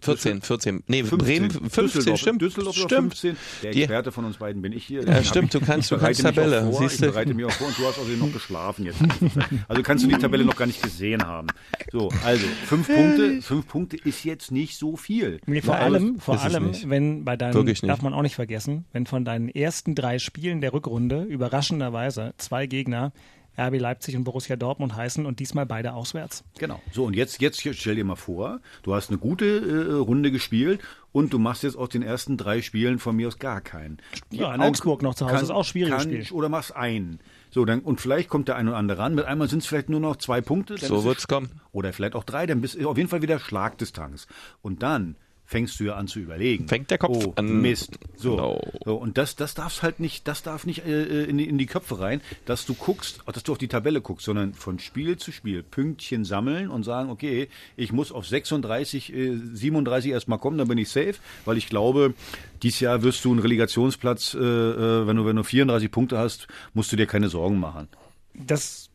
[0.00, 0.82] 14, 14.
[0.86, 1.18] Nee, 15.
[1.18, 2.42] Bremen 15, Düsseldorf, stimmt.
[2.42, 3.14] Düsseldorf stimmt.
[3.14, 3.36] 15.
[3.62, 5.02] Der Die- Experte von uns beiden bin ich hier.
[5.04, 7.06] Ja, Ich stimmt, du kannst- ich du kannst Tabelle, vor, siehst du.
[7.06, 8.98] Ich bereite mich auch vor und du hast außerdem noch geschlafen jetzt.
[9.68, 11.48] Also kannst du die Tabelle noch gar nicht gesehen haben.
[11.92, 15.40] So, also fünf Punkte, fünf Punkte ist jetzt nicht so viel.
[15.46, 19.06] Nee, vor Nur allem, vor allem, wenn bei deinen, darf man auch nicht vergessen, wenn
[19.06, 23.12] von deinen ersten drei Spielen der Rückrunde überraschenderweise zwei Gegner
[23.58, 26.44] RB Leipzig und Borussia Dortmund heißen und diesmal beide auswärts.
[26.58, 26.80] Genau.
[26.92, 30.80] So, und jetzt, jetzt stell dir mal vor, du hast eine gute äh, Runde gespielt
[31.12, 33.98] und du machst jetzt aus den ersten drei Spielen von mir aus gar keinen.
[34.32, 36.36] Die Ja, anderen Augsburg noch zu Hause ist auch schwieriges kann, Spiel.
[36.36, 37.20] Oder machst einen.
[37.50, 39.14] So, dann, und vielleicht kommt der eine oder andere ran.
[39.14, 40.74] Mit einmal sind es vielleicht nur noch zwei Punkte.
[40.74, 41.60] dann So wird's kommen.
[41.72, 44.26] Oder vielleicht auch drei, dann bist du auf jeden Fall wieder Schlagdistanz.
[44.60, 45.16] Und dann
[45.46, 46.68] fängst du ja an zu überlegen.
[46.68, 47.62] Fängt der Kopf oh, an.
[47.62, 47.98] Mist.
[48.16, 48.36] So.
[48.36, 48.60] Genau.
[48.84, 48.96] so.
[48.96, 52.00] Und das, das darf halt nicht, das darf nicht äh, in, die, in die Köpfe
[52.00, 55.62] rein, dass du guckst, dass du auf die Tabelle guckst, sondern von Spiel zu Spiel
[55.62, 60.78] Pünktchen sammeln und sagen, okay, ich muss auf 36, äh, 37 erstmal kommen, dann bin
[60.78, 62.14] ich safe, weil ich glaube,
[62.62, 66.48] dieses Jahr wirst du einen Relegationsplatz, äh, äh, wenn du, wenn du 34 Punkte hast,
[66.74, 67.88] musst du dir keine Sorgen machen.
[68.34, 68.85] Das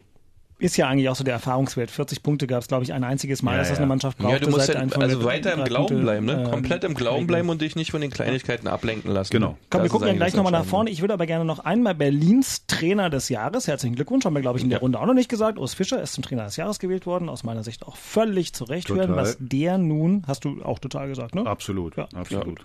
[0.62, 1.89] ist ja eigentlich auch so der Erfahrungswert.
[1.91, 3.82] 40 Punkte gab es, glaube ich, ein einziges Mal, Ja, dass das ja.
[3.84, 4.34] eine Mannschaft brauchte.
[4.36, 6.43] Ja, du musst ja, Einführung also weiter im Glauben Punkte, bleiben, ne?
[6.43, 9.32] ähm, Komplett im Glauben bleiben und dich nicht von den Kleinigkeiten ablenken lassen.
[9.32, 9.58] Genau.
[9.69, 10.89] Komm, wir gucken ja gleich nochmal nach vorne.
[10.89, 13.67] Ich würde aber gerne noch einmal Berlins Trainer des Jahres.
[13.67, 15.58] Herzlichen Glückwunsch, haben wir, glaube ich, in der Runde auch noch nicht gesagt.
[15.58, 17.28] Urs Fischer ist zum Trainer des Jahres gewählt worden.
[17.28, 19.08] Aus meiner Sicht auch völlig zu Recht Total.
[19.10, 21.45] werden, was der nun, hast du auch total gesagt, ne?
[21.45, 22.08] Absolut, Ja.
[22.13, 22.62] absolut.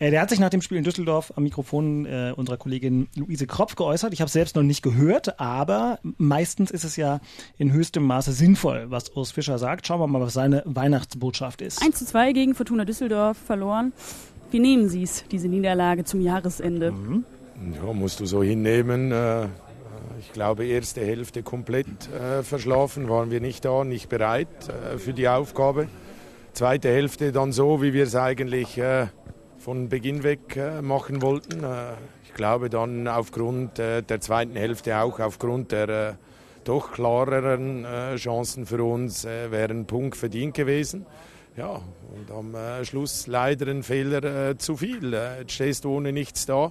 [0.00, 3.46] Äh, Der hat sich nach dem Spiel in Düsseldorf am Mikrofon äh, unserer Kollegin Luise
[3.46, 4.12] Kropf geäußert.
[4.12, 7.20] Ich habe selbst noch nicht gehört, aber meistens ist es ja
[7.58, 9.86] in höchstem Maße sinnvoll, was Urs Fischer sagt.
[9.86, 11.80] Schauen wir mal, was seine Weihnachtsbotschaft ist.
[11.82, 13.92] 1 zu 2 gegen Fortuna Düsseldorf verloren.
[14.50, 16.92] Wie nehmen Sie es, diese Niederlage zum Jahresende?
[17.76, 19.12] Ja, musst du so hinnehmen.
[19.12, 19.46] Äh,
[20.18, 25.12] Ich glaube, erste Hälfte komplett äh, verschlafen, waren wir nicht da, nicht bereit äh, für
[25.14, 25.88] die Aufgabe.
[26.52, 29.06] Zweite Hälfte dann so, wie wir es eigentlich äh,
[29.60, 31.62] von Beginn weg äh, machen wollten.
[31.62, 31.92] Äh,
[32.24, 36.16] Ich glaube dann aufgrund äh, der zweiten Hälfte auch aufgrund der
[36.64, 41.06] doch klareren Chancen für uns wäre ein Punkt verdient gewesen.
[41.56, 41.80] Ja,
[42.14, 45.12] und am Schluss leider ein Fehler zu viel.
[45.12, 46.70] Jetzt stehst du ohne nichts da.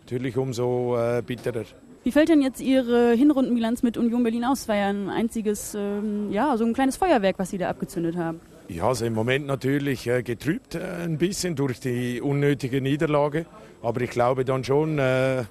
[0.00, 0.94] Natürlich umso
[1.26, 1.64] bitterer.
[2.04, 4.60] Wie fällt denn jetzt Ihre Hinrundenbilanz mit Union Berlin aus?
[4.60, 8.16] Es war ja ein einziges, ähm, ja, so ein kleines Feuerwerk, was Sie da abgezündet
[8.16, 8.40] haben.
[8.68, 13.44] Ja, also im Moment natürlich äh, getrübt äh, ein bisschen durch die unnötige Niederlage.
[13.82, 15.44] Aber ich glaube dann schon, äh,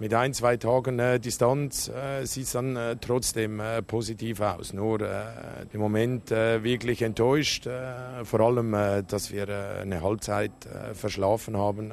[0.00, 1.90] mit ein, zwei Tagen Distanz
[2.24, 4.74] sieht es dann trotzdem positiv aus.
[4.74, 5.00] Nur
[5.72, 7.66] im Moment wirklich enttäuscht.
[8.24, 8.72] Vor allem,
[9.08, 9.48] dass wir
[9.80, 10.52] eine Halbzeit
[10.92, 11.92] verschlafen haben.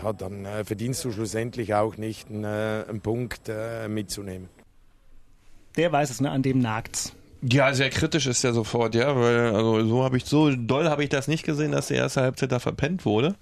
[0.00, 3.50] Ja, dann verdienst du schlussendlich auch nicht einen, Punkt
[3.88, 4.48] mitzunehmen.
[5.76, 6.30] Der weiß es, ne?
[6.30, 7.16] An dem nagt's.
[7.50, 11.02] Ja, sehr kritisch ist er sofort, ja, weil also so habe ich so doll habe
[11.02, 13.34] ich das nicht gesehen, dass die erste Halbzeit da verpennt wurde,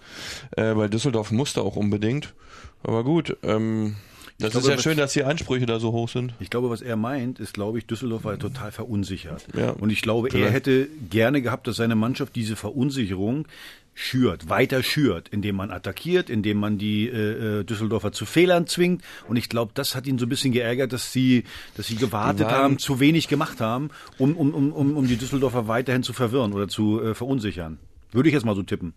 [0.56, 2.34] äh, weil Düsseldorf musste auch unbedingt.
[2.82, 3.96] Aber gut, ähm,
[4.38, 6.34] das glaube, ist ja schön, dass die Ansprüche da so hoch sind.
[6.40, 9.46] Ich glaube, was er meint, ist, glaube ich, Düsseldorf war total verunsichert.
[9.56, 10.54] Ja, und ich glaube, er vielleicht.
[10.54, 13.46] hätte gerne gehabt, dass seine Mannschaft diese Verunsicherung
[13.94, 19.02] schürt, weiter schürt, indem man attackiert, indem man die äh, äh, Düsseldorfer zu Fehlern zwingt.
[19.28, 21.44] Und ich glaube, das hat ihn so ein bisschen geärgert, dass sie,
[21.76, 25.16] dass sie gewartet waren- haben, zu wenig gemacht haben, um, um, um, um, um die
[25.16, 27.78] Düsseldorfer weiterhin zu verwirren oder zu äh, verunsichern.
[28.12, 28.94] Würde ich jetzt mal so tippen.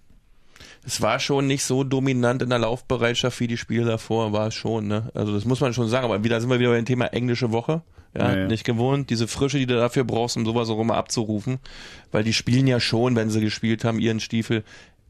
[0.85, 4.55] Es war schon nicht so dominant in der Laufbereitschaft wie die Spiele davor, war es
[4.55, 5.09] schon, ne?
[5.13, 7.81] Also das muss man schon sagen, aber wieder sind wir wieder beim Thema englische Woche.
[8.15, 8.47] Ja, Ja, ja.
[8.47, 11.59] nicht gewohnt, diese Frische, die du dafür brauchst, um sowas auch immer abzurufen,
[12.11, 14.63] weil die spielen ja schon, wenn sie gespielt haben, ihren Stiefel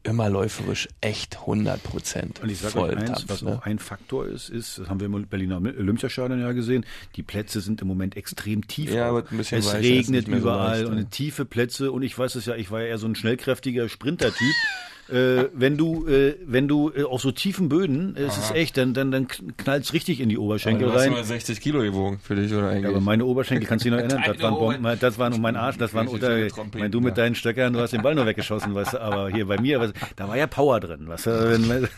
[0.06, 2.40] immer läuferisch echt 100 Prozent.
[2.40, 3.56] Und ich sage euch eins, was ne?
[3.56, 6.86] auch ein Faktor ist, ist, das haben wir im Berliner Olympiastadion ja gesehen,
[7.16, 8.92] die Plätze sind im Moment extrem tief.
[8.92, 11.04] Ja, wird ein bisschen es regnet mehr so überall leicht, und ja.
[11.04, 14.40] tiefe Plätze und ich weiß es ja, ich war ja eher so ein schnellkräftiger Sprintertyp.
[15.08, 18.76] äh, wenn du, äh, wenn du äh, auf so tiefen Böden, äh, es ist echt,
[18.76, 21.12] dann, dann, dann knallt's richtig in die Oberschenkel du hast rein.
[21.12, 22.84] nur 60 Kilo gewogen für dich, oder eigentlich?
[22.84, 24.24] Ja, aber meine Oberschenkel, kannst du dich noch erinnern?
[24.26, 27.16] Das waren, Bomben, das waren um meinen Arsch, das waren unter, ich mein, du mit
[27.16, 27.24] ja.
[27.24, 29.92] deinen Stöckern, du hast den Ball nur weggeschossen, weißt du, aber hier bei mir, was,
[30.16, 31.60] da war ja Power drin, weißt du,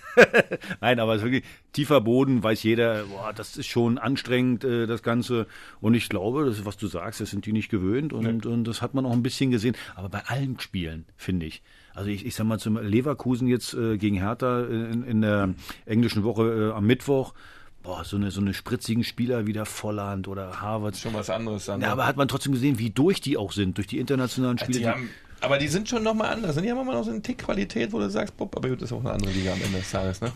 [0.81, 4.87] nein, aber es ist wirklich tiefer Boden, weiß jeder, boah, das ist schon anstrengend, äh,
[4.87, 5.47] das Ganze,
[5.81, 8.65] und ich glaube, das ist, was du sagst, das sind die nicht gewöhnt, und, und
[8.65, 11.63] das hat man auch ein bisschen gesehen, aber bei allen Spielen, finde ich,
[11.99, 16.23] also ich, ich sag mal zum Leverkusen jetzt äh, gegen Hertha in, in der englischen
[16.23, 17.35] Woche äh, am Mittwoch,
[17.83, 20.97] boah, so eine, so eine spritzigen Spieler wie der Volland oder Harvard.
[20.97, 21.81] Schon was anderes dann.
[21.81, 24.79] Ja, aber hat man trotzdem gesehen, wie durch die auch sind, durch die internationalen Spiele.
[24.79, 25.09] die haben,
[25.41, 26.55] aber die sind schon nochmal anders.
[26.57, 28.93] Die haben immer noch so einen Tick Qualität, wo du sagst, Bob, aber gut, das
[28.93, 30.31] ist auch eine andere Liga am Ende des Tages, ne?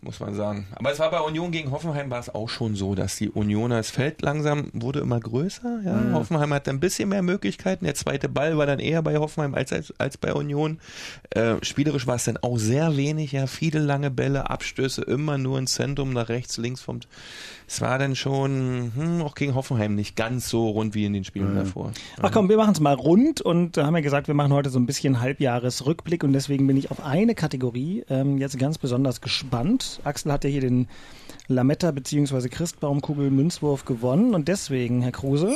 [0.00, 0.68] Muss man sagen.
[0.76, 3.78] Aber es war bei Union gegen Hoffenheim war es auch schon so, dass die Unioner,
[3.78, 5.80] das Feld langsam wurde immer größer.
[5.84, 5.92] Ja?
[5.94, 6.14] Mhm.
[6.14, 7.84] Hoffenheim hatte ein bisschen mehr Möglichkeiten.
[7.84, 10.78] Der zweite Ball war dann eher bei Hoffenheim als, als, als bei Union.
[11.30, 13.48] Äh, spielerisch war es dann auch sehr wenig, ja.
[13.48, 17.00] Viele lange Bälle, Abstöße, immer nur ins Zentrum, nach rechts, links vom.
[17.70, 21.24] Es war dann schon, hm, auch gegen Hoffenheim nicht ganz so rund wie in den
[21.24, 21.92] Spielen davor.
[22.22, 24.70] Ach komm, wir machen es mal rund und da haben wir gesagt, wir machen heute
[24.70, 29.20] so ein bisschen Halbjahresrückblick und deswegen bin ich auf eine Kategorie ähm, jetzt ganz besonders
[29.20, 30.00] gespannt.
[30.04, 30.88] Axel hat ja hier den
[31.46, 32.48] Lametta bzw.
[32.48, 35.54] Christbaumkugel Münzwurf gewonnen und deswegen, Herr Kruse,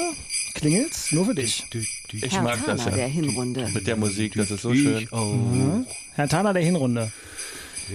[0.54, 1.64] klingelt's nur für dich.
[2.12, 2.96] Ich Herr mag das Thaler ja.
[3.04, 3.68] der Hinrunde.
[3.72, 5.08] Mit der Musik, das ist so schön.
[5.12, 5.34] Auch.
[6.14, 7.10] Herr Thaler der Hinrunde.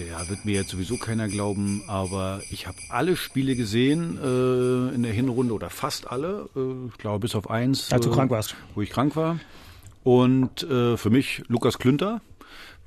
[0.06, 5.02] Ja, wird mir jetzt sowieso keiner glauben, aber ich habe alle Spiele gesehen äh, in
[5.02, 6.50] der Hinrunde oder fast alle.
[6.56, 7.92] Äh, ich glaube bis auf eins.
[7.92, 8.56] Als du äh, krank warst.
[8.76, 9.40] Wo ich krank war.
[10.04, 12.22] Und äh, für mich Lukas Klünter,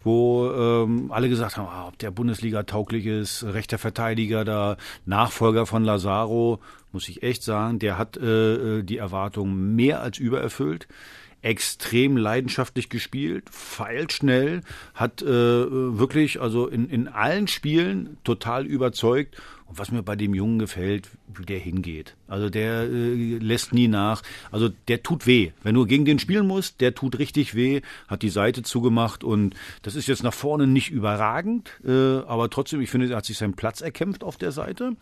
[0.05, 5.67] wo ähm, alle gesagt haben, ah, ob der Bundesliga tauglich ist, rechter Verteidiger da, Nachfolger
[5.67, 6.61] von Lazaro,
[6.93, 10.87] muss ich echt sagen, der hat äh, äh, die Erwartungen mehr als übererfüllt.
[11.43, 14.61] Extrem leidenschaftlich gespielt, feilt schnell,
[14.95, 19.37] hat äh, wirklich also in, in allen Spielen total überzeugt.
[19.67, 22.17] Und was mir bei dem Jungen gefällt, wie der hingeht.
[22.27, 24.23] Also der äh, lässt nie nach.
[24.51, 25.53] Also der tut weh.
[25.63, 29.55] Wenn du gegen den spielen musst, der tut richtig weh, hat die Seite zugemacht und
[29.83, 33.39] das ist jetzt nach vorne nicht überragend, äh, aber trotzdem, ich finde, er hat sich
[33.39, 34.97] seinen Platz erkämpft auf der Seite.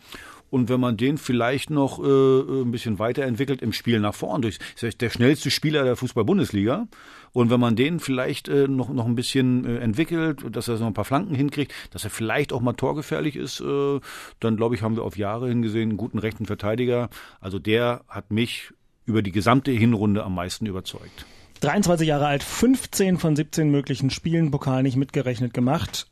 [0.49, 4.59] Und wenn man den vielleicht noch äh, ein bisschen weiterentwickelt im Spiel nach vorn, durch,
[4.81, 6.87] ist der schnellste Spieler der Fußball-Bundesliga.
[7.31, 10.85] Und wenn man den vielleicht äh, noch, noch ein bisschen äh, entwickelt, dass er so
[10.85, 13.99] ein paar Flanken hinkriegt, dass er vielleicht auch mal torgefährlich ist, äh,
[14.39, 17.09] dann glaube ich, haben wir auf Jahre hingesehen einen guten rechten Verteidiger.
[17.39, 18.71] Also der hat mich
[19.05, 21.25] über die gesamte Hinrunde am meisten überzeugt.
[21.61, 26.07] 23 Jahre alt, 15 von 17 möglichen Spielen, Pokal nicht mitgerechnet gemacht.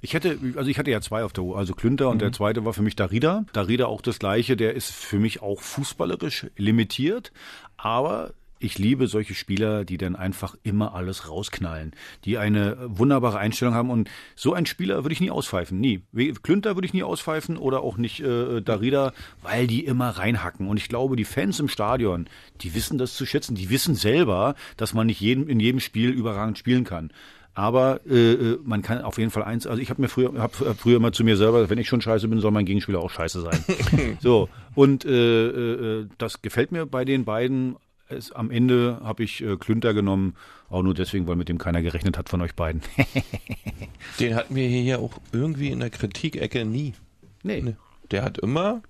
[0.00, 2.64] Ich hätte, also ich hatte ja zwei auf der Uhr, also Klünter und der zweite
[2.64, 3.44] war für mich Darida.
[3.52, 7.32] Darida auch das gleiche, der ist für mich auch fußballerisch limitiert,
[7.76, 11.92] aber ich liebe solche Spieler, die dann einfach immer alles rausknallen,
[12.24, 16.02] die eine wunderbare Einstellung haben und so ein Spieler würde ich nie auspfeifen, nie.
[16.42, 19.12] Klünter würde ich nie auspfeifen oder auch nicht äh, Darida,
[19.42, 22.28] weil die immer reinhacken und ich glaube, die Fans im Stadion,
[22.62, 26.10] die wissen das zu schätzen, die wissen selber, dass man nicht jeden, in jedem Spiel
[26.10, 27.10] überragend spielen kann.
[27.56, 30.54] Aber äh, äh, man kann auf jeden Fall eins, also ich habe mir früher, hab
[30.54, 33.08] früher immer zu mir selber, gesagt, wenn ich schon scheiße bin, soll mein Gegenspieler auch
[33.08, 34.18] scheiße sein.
[34.20, 37.76] so, und äh, äh, das gefällt mir bei den beiden.
[38.08, 40.36] Es, am Ende habe ich äh, Klünter genommen,
[40.68, 42.82] auch nur deswegen, weil mit dem keiner gerechnet hat von euch beiden.
[44.20, 46.92] Den hatten wir hier auch irgendwie in der Kritikecke nie.
[47.42, 47.62] nee.
[47.62, 47.76] Nee.
[48.10, 48.82] Der hat immer,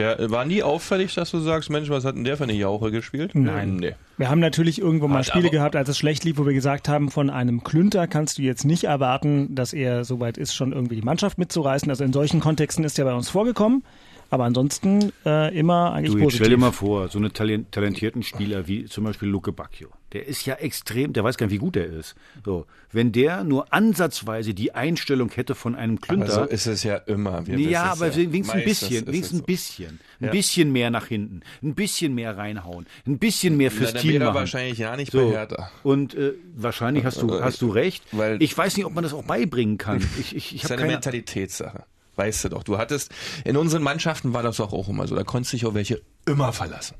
[0.00, 2.90] der war nie auffällig, dass du sagst, Mensch, was hat denn der für eine Jauche
[2.90, 3.32] gespielt?
[3.34, 3.76] Nein.
[3.76, 3.94] Nee.
[4.16, 6.88] Wir haben natürlich irgendwo mal Hat Spiele gehabt, als es schlecht lief, wo wir gesagt
[6.88, 10.96] haben, von einem Klünter kannst du jetzt nicht erwarten, dass er soweit ist, schon irgendwie
[10.96, 11.88] die Mannschaft mitzureißen.
[11.90, 13.84] Also in solchen Kontexten ist er bei uns vorgekommen.
[14.30, 16.46] Aber ansonsten äh, immer eigentlich Du, jetzt positiv.
[16.46, 20.26] stell dir mal vor, so eine talent talentierten Spieler wie zum Beispiel Luke Bacchio, der
[20.26, 22.14] ist ja extrem, der weiß gar nicht, wie gut er ist.
[22.44, 26.82] So, wenn der nur ansatzweise die Einstellung hätte von einem Aber Klünter, so ist es
[26.82, 27.46] ja immer.
[27.46, 30.30] Wir ja, aber wenigstens ein bisschen, wenigstens ein bisschen, ein Ja.
[30.32, 34.34] bisschen mehr nach hinten, ein bisschen mehr reinhauen, ein bisschen mehr fürs Na, Team machen.
[34.34, 35.28] wahrscheinlich ja nicht So.
[35.28, 35.70] bei Hertha.
[35.84, 38.02] Und äh, wahrscheinlich hast du, Äh, hast du recht.
[38.12, 40.00] weil- ich weiß nicht, ob man das auch beibringen kann.
[40.20, 41.84] Ich, ich, ich Das ist eine keine Mentalitätssache.
[42.16, 42.64] Weißt du doch.
[42.64, 43.12] Du hattest,
[43.44, 45.14] in unseren Mannschaften war das doch auch immer so.
[45.14, 46.96] Da konntest du dich auf welche immer verlassen.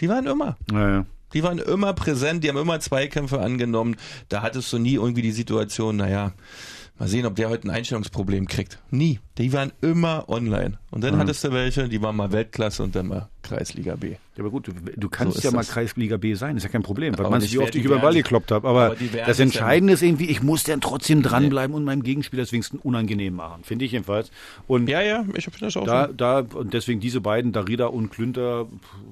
[0.00, 0.56] Die waren immer.
[0.70, 1.06] Naja.
[1.34, 3.96] Die waren immer präsent, die haben immer Zweikämpfe angenommen.
[4.28, 6.32] Da hattest du nie irgendwie die Situation, naja,
[6.98, 8.78] mal sehen, ob der heute ein Einstellungsproblem kriegt.
[8.90, 9.20] Nie.
[9.38, 10.78] Die waren immer online.
[10.90, 11.02] Und Mhm.
[11.06, 14.10] dann hattest du welche, die waren mal Weltklasse und dann mal Kreisliga B.
[14.10, 15.70] Ja, aber gut, du, du kannst So ja mal das.
[15.70, 17.14] Kreisliga B sein, ist ja kein Problem.
[17.14, 18.68] Weil Aber man nicht wie oft ich über den Ball gekloppt habe.
[18.68, 22.52] Aber, aber das Entscheidende ist irgendwie, ich muss dann trotzdem dranbleiben und meinem Gegenspieler es
[22.52, 23.64] wenigstens unangenehm machen.
[23.64, 24.30] Finde ich jedenfalls.
[24.68, 26.12] Und Ja, ja, ich finde das auch da, so.
[26.12, 28.66] da, und deswegen diese beiden, Darida und Klünter,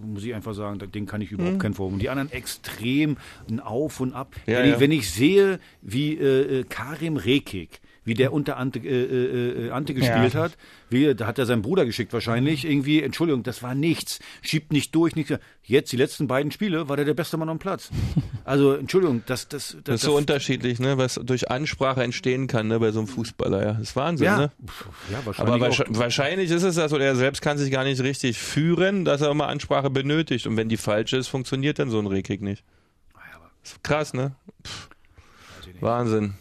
[0.05, 1.95] muss ich einfach sagen, denen kann ich überhaupt keinen Vorwurf.
[1.95, 3.17] Und die anderen extrem
[3.51, 4.35] ein Auf und Ab.
[4.47, 4.81] Ja, wenn, ich, ja.
[4.81, 9.71] wenn ich sehe, wie äh, äh, Karim Rekik, wie der unter Ante, äh, äh, äh,
[9.71, 10.41] Ante gespielt Ja.
[10.41, 10.57] hat,
[10.89, 14.95] wie, da hat er seinen Bruder geschickt wahrscheinlich, irgendwie, Entschuldigung, das war nichts, schiebt nicht
[14.95, 15.35] durch, nichts.
[15.63, 17.91] Jetzt, die letzten beiden Spiele, war der der beste Mann am Platz.
[18.43, 22.67] Also, Entschuldigung, das, das, das, Das ist so unterschiedlich, ne, was durch Ansprache entstehen kann,
[22.67, 23.73] ne, bei so einem Fußballer, ja.
[23.75, 24.51] Das ist Wahnsinn, ja, ne?
[25.13, 25.39] ja, wahrscheinlich.
[25.39, 25.61] Aber auch.
[25.61, 29.21] wahrscheinlich, wahrscheinlich ist es das, oder er selbst kann sich gar nicht richtig führen, dass
[29.21, 30.47] er immer Ansprache benötigt.
[30.49, 32.65] Und wenn die falsche ist, funktioniert dann so ein Rekik nicht.
[33.63, 34.35] Das ist krass, ne?
[34.67, 34.89] Pff.
[35.81, 36.35] Wahnsinn.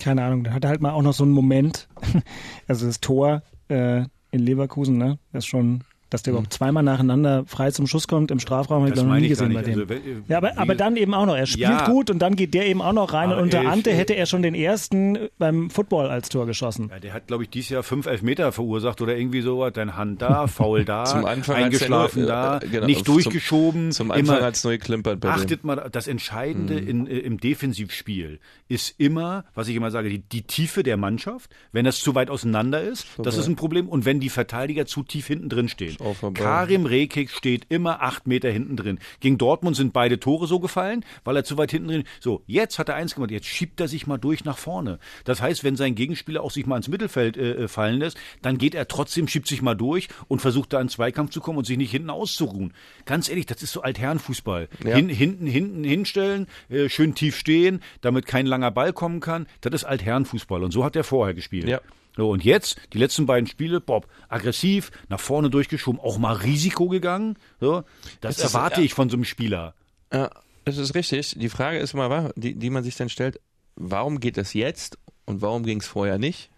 [0.00, 1.88] Keine Ahnung, dann hat er halt mal auch noch so einen Moment,
[2.68, 5.84] also das Tor äh, in Leverkusen, ne, das ist schon,
[6.16, 9.08] dass der überhaupt zweimal nacheinander frei zum Schuss kommt im Strafraum, habe ich Mhm.
[9.08, 9.74] Noch nie ich gesehen bei dem.
[9.74, 11.86] Also, wenn- ja, aber, aber dann eben auch noch, er spielt Ja.
[11.86, 13.94] gut und dann geht der eben auch noch rein Aber und unter elf, Ante äh,
[13.94, 16.88] hätte er schon den ersten beim Football als Tor geschossen.
[16.90, 19.68] Ja, der hat, glaube ich, dieses Jahr fünf Elfmeter verursacht oder irgendwie so.
[19.70, 23.14] Dein Hand da, faul da, Zum Anfang eingeschlafen ja da, nur, äh, genau, nicht zum-
[23.14, 23.92] durchgeschoben.
[23.92, 25.34] Zum Anfang immer, hat es neu geklimpert bei dem.
[25.34, 30.20] Achtet mal, das Entscheidende in, äh, im Defensivspiel ist immer, was ich immer sage, die,
[30.20, 31.50] die Tiefe der Mannschaft.
[31.72, 33.88] Wenn das zu weit auseinander ist, das ist ein Problem.
[33.88, 35.96] Und wenn die Verteidiger zu tief hinten drin stehen.
[36.34, 38.98] Karim Rekik steht immer acht Meter hinten drin.
[39.20, 42.78] Gegen Dortmund sind beide Tore so gefallen, weil er zu weit hinten drin So, jetzt
[42.78, 44.98] hat er eins gemacht, jetzt schiebt er sich mal durch nach vorne.
[45.24, 48.58] Das heißt, wenn sein Gegenspieler auch sich mal ins Mittelfeld äh, äh, fallen lässt, dann
[48.58, 51.66] geht er trotzdem, schiebt sich mal durch und versucht da in Zweikampf zu kommen und
[51.66, 52.72] sich nicht hinten auszuruhen.
[53.04, 54.68] Ganz ehrlich, das ist so Altherrenfußball.
[54.84, 54.96] Ja.
[54.96, 59.46] Hin, hinten, hinten hinstellen, äh, schön tief stehen, damit kein langer Ball kommen kann.
[59.60, 61.68] Das ist Altherrenfußball und so hat er vorher gespielt.
[61.68, 61.80] Ja.
[62.16, 66.88] So, und jetzt, die letzten beiden Spiele, Bob, aggressiv, nach vorne durchgeschoben, auch mal Risiko
[66.88, 67.36] gegangen.
[67.60, 67.84] So,
[68.20, 68.86] das ist- erwarte ja.
[68.86, 69.74] ich von so einem Spieler.
[70.12, 70.30] Ja,
[70.64, 71.34] das ist richtig.
[71.38, 73.38] Die Frage ist mal, wa- die, die man sich dann stellt,
[73.76, 76.50] warum geht es jetzt und warum ging es vorher nicht?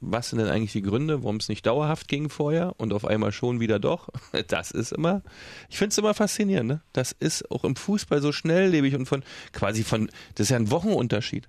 [0.00, 3.30] Was sind denn eigentlich die Gründe, warum es nicht dauerhaft ging vorher und auf einmal
[3.32, 4.08] schon wieder doch?
[4.48, 5.22] Das ist immer,
[5.70, 6.68] ich finde es immer faszinierend.
[6.68, 6.80] Ne?
[6.92, 10.70] Das ist auch im Fußball so schnelllebig und von quasi von, das ist ja ein
[10.70, 11.48] Wochenunterschied.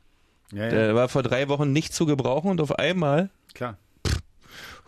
[0.53, 3.77] Ja, Der war vor drei Wochen nicht zu gebrauchen und auf einmal klar.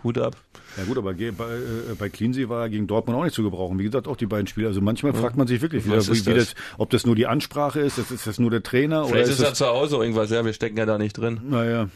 [0.04, 0.38] Hut ab.
[0.78, 3.80] Ja gut, aber bei, äh, bei Cleansea war er gegen Dortmund auch nicht zu gebrauchen.
[3.80, 4.68] Wie gesagt, auch die beiden Spiele.
[4.68, 6.54] Also manchmal fragt man sich wirklich, wie, Was wie, ist wie das?
[6.54, 9.26] das, ob das nur die Ansprache ist, ist, ist das nur der Trainer oder Vielleicht
[9.32, 9.58] ist ist da das...
[9.58, 11.42] zu Hause irgendwas, ja, wir stecken ja da nicht drin.
[11.50, 11.90] Naja,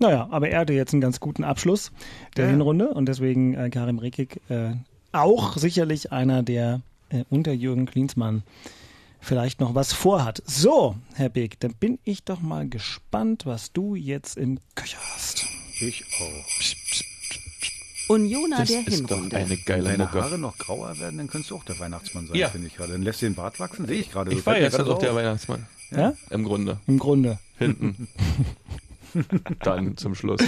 [0.00, 1.92] Naja, aber er hatte jetzt einen ganz guten Abschluss
[2.36, 2.50] der Ja.
[2.50, 4.72] Hinrunde und deswegen äh, Karim Rekik äh,
[5.12, 8.42] auch sicherlich einer, der äh, unter Jürgen Klinsmann
[9.20, 10.42] vielleicht noch was vorhat.
[10.46, 15.46] So, Herr Beek, dann bin ich doch mal gespannt, was du jetzt im Köcher hast.
[15.88, 16.44] Ich auch.
[18.08, 19.36] Unioner Das der ist doch Hinrunde.
[19.36, 20.20] eine Wenn geile deine Mucke.
[20.22, 22.50] Haare noch grauer werden, dann könntest du auch der Weihnachtsmann sein, Ja.
[22.50, 22.92] finde ich gerade.
[22.92, 24.30] Dann lässt du den Bart wachsen, sehe ich gerade.
[24.30, 25.14] Ich Das war mir jetzt auch der.
[25.14, 25.66] Weihnachtsmann.
[25.90, 26.12] Ja?
[26.30, 26.80] Im Grunde.
[26.86, 27.38] Im Grunde.
[27.58, 28.08] Hinten.
[29.60, 30.40] Dann zum Schluss.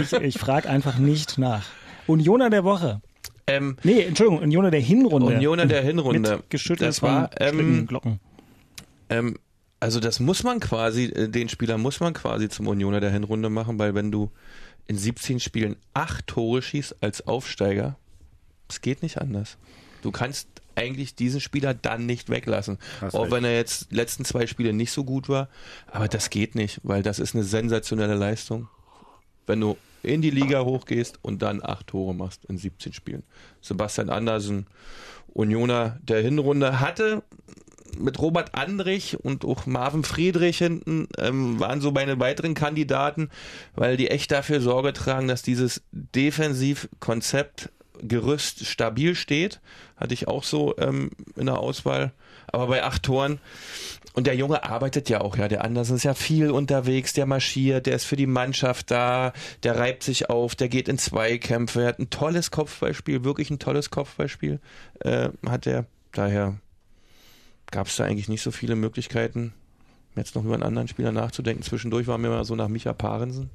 [0.00, 1.66] Ich, ich frage einfach nicht nach.
[2.06, 3.02] Unioner der Woche.
[3.46, 5.26] Ähm, Nee, Entschuldigung, Unioner der Hinrunde.
[5.34, 6.36] Unioner der Hinrunde.
[6.36, 8.20] Mit Geschüttel Das von war, ähm, Glocken.
[9.10, 9.36] Ähm,
[9.80, 13.50] also das muss man quasi, äh, den Spieler muss man quasi zum Unioner der Hinrunde
[13.50, 14.30] machen, weil wenn du
[14.86, 17.96] in 17 Spielen acht Tore schießt als Aufsteiger,
[18.68, 19.58] es geht nicht anders.
[20.02, 22.78] Du kannst eigentlich diesen Spieler dann nicht weglassen.
[23.00, 25.48] Hast auch wenn er jetzt letzten zwei Spiele nicht so gut war.
[25.86, 28.68] Aber das geht nicht, weil das ist eine sensationelle Leistung.
[29.46, 33.22] Wenn du in die Liga hochgehst und dann acht Tore machst in 17 Spielen.
[33.60, 34.66] Sebastian Andersen,
[35.28, 37.22] Unioner der Hinrunde, hatte
[37.98, 43.30] mit Robert Andrich und auch Marvin Friedrich hinten ähm, waren so meine weiteren Kandidaten,
[43.74, 47.70] weil die echt dafür Sorge tragen, dass dieses Defensivkonzept
[48.02, 49.60] Gerüst stabil steht.
[49.96, 52.12] Hatte ich auch so ähm, in der Auswahl.
[52.48, 53.38] Aber bei acht Toren.
[54.14, 55.48] Und der Junge arbeitet ja auch, ja.
[55.48, 59.78] Der Andersen ist ja viel unterwegs, der marschiert, der ist für die Mannschaft da, der
[59.78, 63.90] reibt sich auf, der geht in Zweikämpfe, er hat ein tolles Kopfballspiel, wirklich ein tolles
[63.90, 64.60] Kopfballspiel,
[65.00, 65.86] äh, hat er.
[66.12, 66.58] Daher
[67.72, 69.52] gab es da eigentlich nicht so viele Möglichkeiten,
[70.14, 71.62] jetzt noch über einen anderen Spieler nachzudenken.
[71.64, 73.50] Zwischendurch war mir mal so nach Micha Parensen.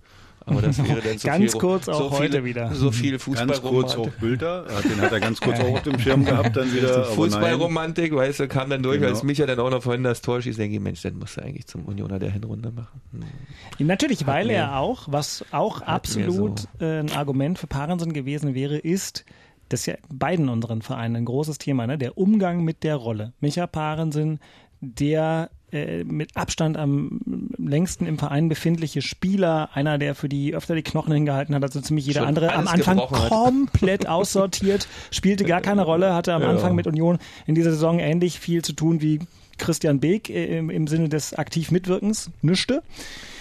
[0.46, 2.74] Aber das wäre dann so Ganz viel, kurz auch so heute viele, wieder.
[2.74, 6.00] So viel Fußball Ganz kurz auch Bilder, den hat er ganz kurz auch auf dem
[6.00, 7.04] Schirm gehabt dann wieder.
[7.04, 9.10] Fußballromantik, weißt du, kam dann durch, Genau.
[9.10, 11.42] als Micha dann auch noch vorhin das Tor schießt, denke ich, Mensch, dann musst du
[11.42, 13.02] eigentlich zum Unioner der Hinrunde machen.
[13.12, 13.88] Hm.
[13.88, 16.86] Natürlich, weil mir- er auch, was auch absolut so.
[16.86, 19.26] äh, ein Argument für Parensen gewesen wäre, ist,
[19.70, 21.98] das ist ja beiden unseren Vereinen ein großes Thema, ne?
[21.98, 23.34] der Umgang mit der Rolle.
[23.40, 24.40] Micha Parensen,
[24.82, 27.20] der äh, mit Abstand am
[27.58, 31.82] längsten im Verein befindliche Spieler, einer, der für die öfter die Knochen hingehalten hat, also
[31.82, 36.50] ziemlich jeder Schon andere, am Anfang komplett aussortiert, spielte gar keine Rolle, hatte am Ja.
[36.50, 39.20] Anfang mit Union in dieser Saison ähnlich viel zu tun wie
[39.58, 42.82] Christian Beek äh, im, im Sinne des aktiv Mitwirkens, nüschte.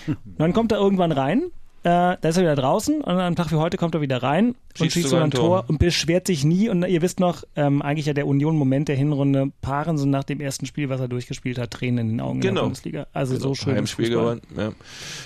[0.39, 1.45] Dann kommt er irgendwann rein,
[1.87, 4.57] da ist er wieder draußen und am Tag wie heute kommt er wieder rein und
[4.79, 5.65] Schießt schießt sogar ein Tor Tor.
[5.69, 6.69] und beschwert sich nie.
[6.69, 10.41] Und ihr wisst noch, ähm, eigentlich ja der Union-Moment der Hinrunde, Paaren sind nach dem
[10.41, 12.63] ersten Spiel, was er durchgespielt hat, Tränen in den Augen in der Genau.
[12.63, 13.07] Bundesliga.
[13.13, 13.77] Also so schön.
[13.77, 14.73] Heimspiel gewonnen, ja.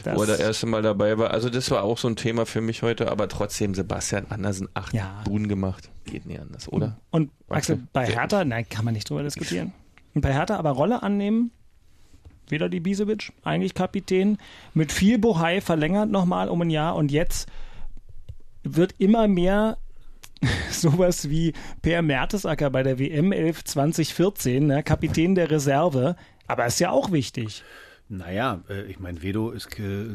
[0.04, 1.30] Das- wo er das erste Mal dabei war.
[1.30, 4.92] Also das war auch so ein Thema für mich heute, aber trotzdem Sebastian Andersen acht
[4.92, 5.22] Ja.
[5.24, 5.90] Buden gemacht.
[6.04, 6.98] Geht nie anders, oder?
[7.10, 9.72] Und Axel, bei Hertha, nein, kann man nicht drüber diskutieren.
[10.14, 11.52] Und bei Hertha aber Rolle annehmen,
[12.50, 14.38] wieder die Bisevic, eigentlich Kapitän,
[14.74, 17.48] mit viel Bohai verlängert nochmal um ein Jahr und jetzt
[18.62, 19.78] wird immer mehr
[20.70, 26.80] sowas wie Per Mertesacker bei der WM 11 2014, ne, Kapitän der Reserve, aber ist
[26.80, 27.62] ja auch wichtig.
[28.12, 29.68] Naja, äh, ich meine, Vedo ist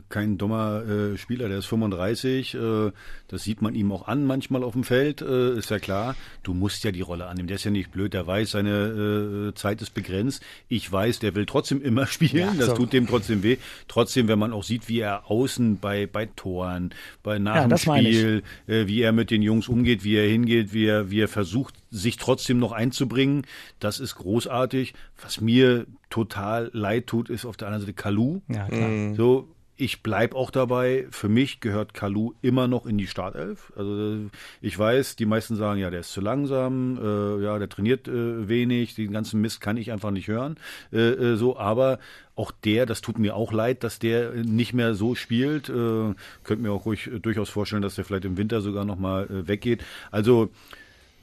[0.09, 2.91] kein dummer äh, Spieler, der ist 35, äh,
[3.29, 6.15] das sieht man ihm auch an manchmal auf dem Feld, ist ja klar.
[6.43, 9.81] Du musst ja die Rolle annehmen, der ist ja nicht blöd, der weiß, seine Zeit
[9.81, 10.43] ist begrenzt.
[10.67, 12.73] Ich weiß, der will trotzdem immer spielen, das so.
[12.75, 13.57] tut dem trotzdem weh.
[13.87, 16.93] Trotzdem, wenn man auch sieht, wie er außen bei, bei Toren,
[17.23, 17.81] bei nach Ja, dem das.
[17.81, 21.75] Spiel, wie er mit den Jungs umgeht, wie er hingeht, wie er, wie er versucht,
[21.95, 23.43] sich trotzdem noch einzubringen,
[23.79, 24.93] das ist großartig.
[25.21, 28.41] Was mir total leid tut, ist auf der anderen Seite Kalu.
[28.47, 29.15] Ja, klar.
[29.15, 31.05] So, ich bleib auch dabei.
[31.09, 33.73] Für mich gehört Kalu immer noch in die Startelf.
[33.75, 34.29] Also
[34.61, 38.47] ich weiß, die meisten sagen, ja, der ist zu langsam, äh, ja, der trainiert äh,
[38.47, 40.57] wenig, den ganzen Mist kann ich einfach nicht hören.
[40.93, 41.99] Äh, äh, so, aber
[42.35, 45.69] auch der, das tut mir auch leid, dass der nicht mehr so spielt.
[45.69, 48.97] Äh, könnt mir auch ruhig äh, durchaus vorstellen, dass der vielleicht im Winter sogar noch
[48.97, 49.83] mal äh, weggeht.
[50.09, 50.51] Also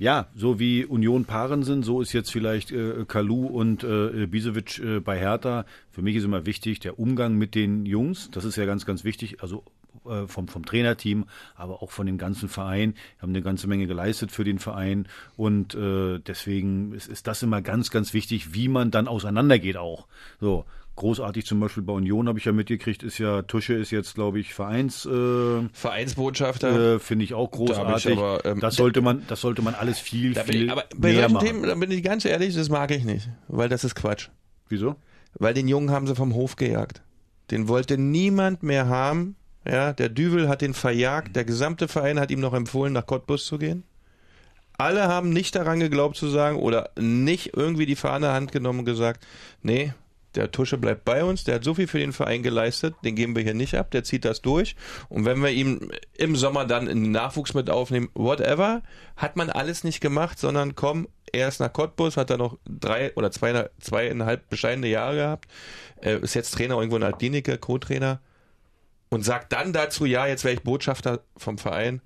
[0.02, 4.80] ja, so wie Union Paaren sind, so ist jetzt vielleicht äh, Kalu und äh, Bisevic
[4.80, 5.64] äh, bei Hertha.
[5.92, 8.28] Für mich ist immer wichtig der Umgang mit den Jungs.
[8.32, 9.42] Das ist ja ganz, ganz wichtig.
[9.42, 9.62] Also
[10.04, 12.94] äh, vom, vom Trainerteam, aber auch von dem ganzen Verein.
[12.94, 17.44] Wir haben eine ganze Menge geleistet für den Verein und äh, deswegen ist, ist das
[17.44, 20.08] immer ganz, ganz wichtig, wie man dann auseinandergeht auch.
[20.40, 20.64] So.
[20.94, 24.38] Großartig zum Beispiel bei Union habe ich ja mitgekriegt, ist ja, Tusche ist jetzt, glaube
[24.40, 26.94] ich, Vereins, äh, Vereinsbotschafter.
[26.94, 28.18] äh, finde ich auch Da großartig.
[28.18, 31.08] aber, ähm, das sollte man, das sollte man alles viel, da viel ich, aber bei
[31.08, 31.46] mehr solchen machen.
[31.46, 34.28] Themen, da bin ich ganz ehrlich, das mag ich nicht, weil das ist Quatsch.
[34.68, 34.96] Wieso?
[35.38, 37.00] Weil den Jungen haben sie vom Hof gejagt.
[37.50, 39.36] Den wollte niemand mehr haben.
[39.66, 41.36] Ja, der Düvel hat den verjagt.
[41.36, 43.84] Der gesamte Verein hat ihm noch empfohlen, nach Cottbus zu gehen.
[44.76, 48.84] Alle haben nicht daran geglaubt zu sagen oder nicht irgendwie die Fahne Hand genommen und
[48.84, 49.24] gesagt,
[49.62, 49.94] nee,
[50.34, 53.36] der Tusche bleibt bei uns, der hat so viel für den Verein geleistet, den geben
[53.36, 54.76] wir hier nicht ab, der zieht das durch.
[55.08, 58.82] Und wenn wir ihn im Sommer dann in den Nachwuchs mit aufnehmen, whatever,
[59.16, 63.14] hat man alles nicht gemacht, sondern komm, er ist nach Cottbus, hat da noch drei
[63.14, 65.48] oder zwei, zweieinhalb bescheidene Jahre gehabt,
[66.02, 68.20] äh, ist jetzt Trainer irgendwo in Altlinike, Co-Trainer
[69.08, 72.00] und sagt dann dazu, ja, jetzt wäre ich Botschafter vom Verein.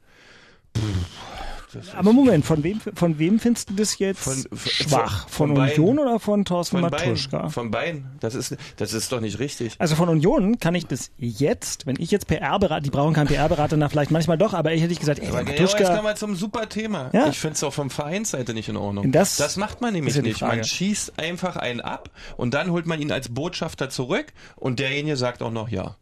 [1.97, 5.29] Aber Moment, von wem, von wem findest du das jetzt Von- von- schwach?
[5.29, 5.65] Von, von.
[5.69, 7.49] Union oder von Thorsten Von Matuschka?
[7.49, 8.07] von beiden.
[8.21, 9.75] Das ist, das ist doch nicht richtig.
[9.79, 13.77] Also von Union kann ich das jetzt, wenn ich jetzt PR-Berater, die brauchen keinen PR-Berater,
[13.77, 16.09] na vielleicht manchmal doch, aber ich hätte ich gesagt, ey, Aber genau, jetzt Matuschka, kommen
[16.09, 17.11] wir zum super Thema.
[17.13, 17.29] Ja.
[17.29, 19.13] Ich finde es auch vom Vereinsseite nicht in Ordnung.
[19.13, 20.41] Das macht man nämlich ja nicht.
[20.41, 25.17] Man schießt einfach einen ab und dann holt man ihn als Botschafter zurück und derjenige
[25.17, 25.97] sagt auch noch ja.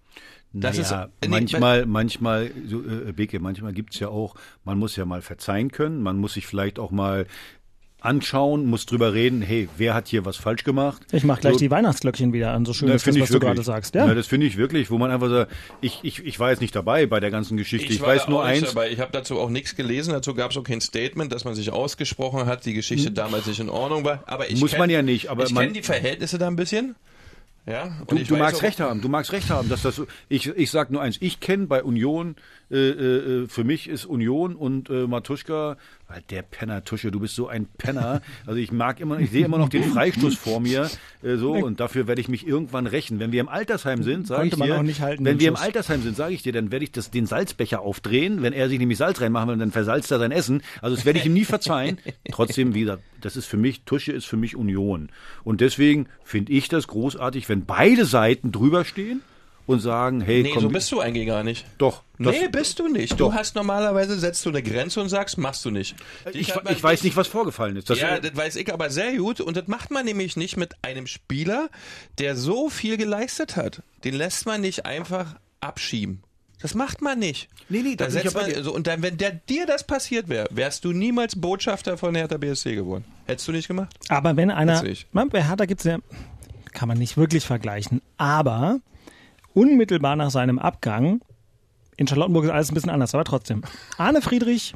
[0.57, 4.95] Das naja, ist nee, manchmal, manchmal, so, äh, Beke, manchmal gibt's ja auch, man muss
[4.95, 7.27] ja mal verzeihen können, man muss sich vielleicht auch mal
[8.01, 11.03] anschauen, muss drüber reden, hey, wer hat hier was falsch gemacht?
[11.11, 13.31] ich mach gleich so, die Weihnachtsglöckchen wieder an, so schön Na, ist das, finde was
[13.31, 13.55] ich du wirklich.
[13.55, 13.95] gerade sagst.
[13.95, 14.07] Ja.
[14.07, 16.77] Na, das finde ich wirklich, wo man einfach sagt, ich, ich, ich war jetzt nicht
[16.77, 17.91] dabei bei der ganzen Geschichte.
[17.93, 18.69] Ich, war weiß nur eins.
[18.69, 18.91] Dabei.
[18.91, 20.13] Ich habe dazu auch nichts gelesen.
[20.13, 23.61] Dazu gab es auch kein Statement, dass man sich ausgesprochen hat, die Geschichte damals nicht
[23.61, 24.23] in Ordnung war.
[24.27, 24.61] Aber ich Hm.
[24.61, 26.95] Muss kenn- man ja nicht, aber ich man- kenne die Verhältnisse da ein bisschen.
[27.67, 29.97] Ja, und Du, ich du magst auch- recht haben, du magst recht haben, dass das
[29.97, 32.37] so, ich, ich sag nur eins, ich kenne bei Union,
[32.71, 35.77] äh, äh, für mich ist Union und äh, Matuschka,
[36.09, 39.45] weil der Penner, Tusche, du bist so ein Penner, also ich mag immer, ich sehe
[39.45, 40.91] immer noch den Freistoß vor mir,
[41.23, 43.21] äh, so, und dafür werde ich mich irgendwann rächen.
[43.21, 45.65] Wenn wir im Altersheim sind, sage ich dir, nicht halten, wenn wir im Schuss.
[45.65, 48.79] Altersheim sind, sage ich dir, dann werde ich das, den Salzbecher aufdrehen, wenn er sich
[48.79, 51.45] nämlich Salz reinmachen will, dann versalzt er sein Essen, also das werde ich ihm nie
[51.45, 51.99] verzeihen.
[52.31, 55.09] Trotzdem, wie gesagt, das ist für mich, Tusche ist für mich Union.
[55.45, 59.23] Und deswegen finde ich das großartig, wenn beide Seiten drüber stehen
[59.67, 61.67] und sagen, hey, Nee, komm, so bist du eigentlich gar nicht.
[61.79, 62.03] doch.
[62.19, 63.13] Das, nee, bist du nicht.
[63.13, 63.31] Doch.
[63.31, 65.97] Du hast normalerweise, setzt du eine Grenze und sagst, machst du nicht.
[66.33, 67.91] Ich, man ich weiß nicht, was vorgefallen ist.
[67.91, 69.41] Das, ja, das weiß ich aber sehr gut.
[69.41, 71.71] Und das macht man nämlich nicht mit einem Spieler,
[72.19, 73.83] der so viel geleistet hat.
[74.05, 76.23] Den lässt man nicht einfach abschieben.
[76.61, 77.49] Das macht man nicht.
[77.69, 80.47] Nee, nee, da ich setzt man, so, und dann, wenn der, dir das passiert wäre,
[80.51, 83.05] wärst du niemals Botschafter von Hertha BSC geworden.
[83.27, 83.93] Hättest du nicht gemacht?
[84.09, 85.99] Aber wenn einer, man, bei Hertha gibt's ja,
[86.73, 88.01] kann man nicht wirklich vergleichen.
[88.17, 88.81] Aber
[89.55, 91.21] unmittelbar nach seinem Abgang,
[91.97, 93.63] in Charlottenburg ist alles ein bisschen anders, aber trotzdem.
[93.97, 94.75] Arne Friedrich,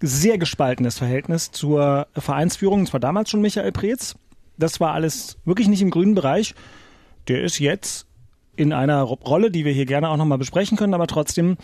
[0.00, 2.84] sehr gespaltenes Verhältnis zur Vereinsführung.
[2.84, 4.14] Das war damals schon Michael Preetz.
[4.56, 6.54] Das war alles wirklich nicht im grünen Bereich.
[7.28, 8.06] Der ist jetzt
[8.56, 11.56] in einer Rolle, die wir hier gerne auch nochmal besprechen können, aber trotzdem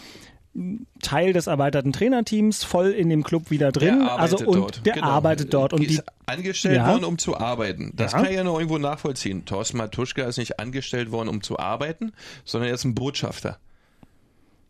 [1.03, 3.99] Teil des erweiterten Trainerteams, voll in dem Club wieder drin.
[4.01, 4.87] Der arbeitet also und dort.
[4.87, 5.07] der Genau.
[5.07, 6.89] arbeitet dort und ist die angestellt Ja.
[6.93, 7.93] worden, um zu arbeiten.
[7.95, 8.19] Das Ja.
[8.19, 9.45] kann ich ja noch irgendwo nachvollziehen.
[9.45, 12.13] Thorsten Matuschka ist nicht angestellt worden, um zu arbeiten,
[12.45, 13.59] sondern er ist ein Botschafter.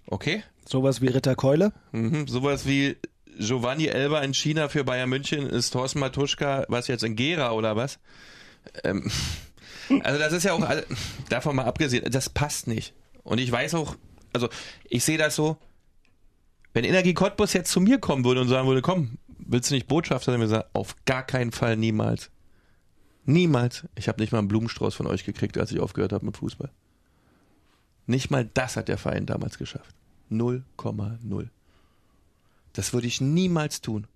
[0.09, 0.43] Okay?
[0.69, 1.73] sowas wie Ritter Keule.
[1.93, 2.27] Mhm.
[2.27, 2.97] Sowas wie
[3.39, 7.77] Giovanni Elba in China für Bayern München ist Thorsten Matuschka, was jetzt in Gera oder
[7.77, 8.01] was?
[8.83, 9.09] Ähm,
[10.03, 10.67] also das ist ja auch,
[11.29, 12.95] davon mal abgesehen, das passt nicht.
[13.23, 13.95] Und ich weiß auch,
[14.33, 14.49] also
[14.89, 15.57] ich sehe das so,
[16.77, 19.87] wenn Energie Cottbus jetzt zu mir kommen würde und sagen würde, komm, willst du nicht
[19.87, 20.31] Botschafter?
[20.31, 22.31] Dann würde ich sagen, auf gar keinen Fall, niemals.
[23.25, 23.85] Niemals.
[23.95, 26.69] Ich habe nicht mal einen Blumenstrauß von euch gekriegt, als ich aufgehört habe mit Fußball.
[28.05, 29.95] Nicht mal das hat der Verein damals geschafft.
[30.31, 31.49] 0,0.
[32.75, 34.07] Das würde ich niemals tun.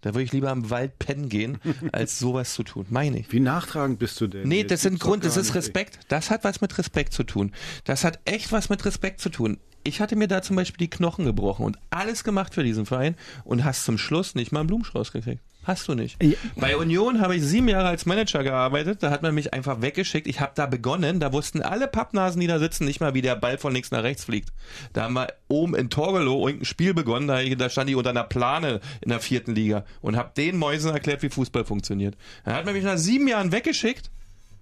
[0.00, 1.58] Da würde ich lieber am Wald pennen gehen,
[1.92, 2.86] als sowas zu tun.
[2.88, 3.30] Meine ich.
[3.30, 4.48] Wie nachtragend bist du denn?
[4.48, 5.54] Nee, das sind Grund, das ist.
[5.54, 5.98] Respekt.
[6.08, 7.52] Das hat was mit Respekt zu tun.
[7.84, 9.58] Das hat echt was mit Respekt zu tun.
[9.86, 13.14] Ich hatte mir da zum Beispiel die Knochen gebrochen und alles gemacht für diesen Verein
[13.44, 15.40] und hast zum Schluss nicht mal einen Blumenstrauß gekriegt.
[15.62, 16.22] Hast du nicht.
[16.22, 16.36] Ja.
[16.54, 19.02] Bei Union habe ich sieben Jahre als Manager gearbeitet.
[19.02, 20.28] Da hat man mich einfach weggeschickt.
[20.28, 21.18] Ich habe da begonnen.
[21.18, 24.04] Da wussten alle Pappnasen, die da sitzen, nicht mal, wie der Ball von links nach
[24.04, 24.52] rechts fliegt.
[24.92, 27.26] Da haben wir oben in Torgelow irgendein Spiel begonnen.
[27.26, 30.92] Da, da stand ich unter einer Plane in der vierten Liga und habe den Mäusen
[30.92, 32.16] erklärt, wie Fußball funktioniert.
[32.44, 34.10] Da hat man mich nach sieben Jahren weggeschickt.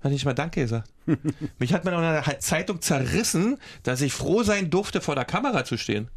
[0.04, 0.88] Hat nicht mal Danke gesagt.
[1.58, 5.64] mich hat man in einer Zeitung zerrissen, dass ich froh sein durfte, vor der Kamera
[5.64, 6.08] zu stehen.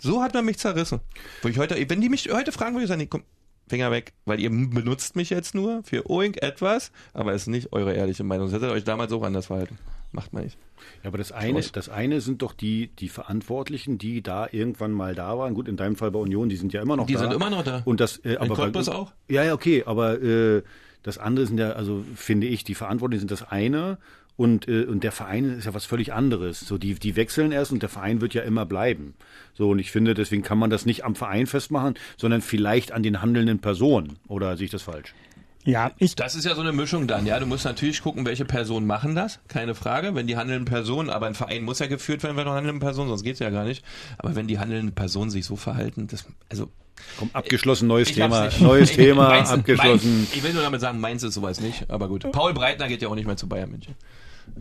[0.00, 1.00] So hat man mich zerrissen.
[1.42, 3.22] Wo ich heute, wenn die mich heute fragen, würde ich sagen, nee, komm,
[3.68, 7.94] Finger weg, weil ihr benutzt mich jetzt nur für irgendetwas, aber es ist nicht eure
[7.94, 8.46] ehrliche Meinung.
[8.48, 9.78] Sonst hättet ihr euch damals auch anders verhalten.
[10.12, 10.56] Macht man nicht.
[11.02, 11.72] Ja, aber das eine, Schluss.
[11.72, 15.52] das eine sind doch die, die Verantwortlichen, die da irgendwann mal da waren.
[15.54, 17.20] Gut, in deinem Fall bei Union, die sind ja immer noch Die da.
[17.20, 17.82] sind immer noch da.
[17.84, 19.12] Und das, äh, aber bei- Cottbus auch?
[19.28, 20.62] Ja, ja, okay, aber äh,
[21.06, 23.96] das andere sind ja, also finde ich, die Verantwortlichen sind das eine
[24.36, 26.58] und, äh, und der Verein ist ja was völlig anderes.
[26.58, 29.14] So, die, die wechseln erst und der Verein wird ja immer bleiben.
[29.54, 33.04] So, und ich finde, deswegen kann man das nicht am Verein festmachen, sondern vielleicht an
[33.04, 34.18] den handelnden Personen.
[34.26, 35.14] Oder sehe ich das falsch?
[35.66, 37.38] Ja, ich Das ist ja so eine Mischung dann, ja.
[37.40, 40.14] Du musst natürlich gucken, welche Personen machen das, keine Frage.
[40.14, 43.08] Wenn die handelnden Personen, aber ein Verein muss ja geführt werden, wenn du handelnde Personen,
[43.08, 43.84] sonst geht's ja gar nicht.
[44.16, 46.68] Aber wenn die handelnden Personen sich so verhalten, das, also
[47.18, 48.48] Komm, abgeschlossen, neues Thema.
[48.60, 50.14] Neues Ich- Thema, Mainz- abgeschlossen.
[50.18, 52.30] Mainz, ich will nur damit sagen, Mainz ist sowas nicht, aber gut.
[52.32, 53.94] Paul Breitner geht ja auch nicht mehr zu Bayern München.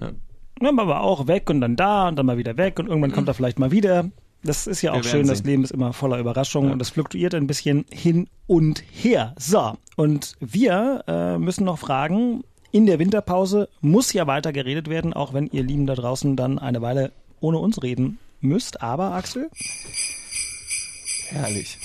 [0.02, 3.12] Ja, man war auch weg und dann da und dann mal wieder weg und irgendwann
[3.12, 4.10] kommt er vielleicht mal wieder.
[4.46, 5.48] Das ist ja auch schön, das sehen.
[5.48, 9.34] Leben ist immer voller Überraschungen und das fluktuiert ein bisschen hin und her.
[9.40, 15.14] So, und wir äh, müssen noch fragen, in der Winterpause muss ja weiter geredet werden,
[15.14, 18.82] auch wenn ihr Lieben da draußen dann eine Weile ohne uns reden müsst.
[18.84, 19.50] Aber, Axel,
[21.30, 21.80] Herrlich.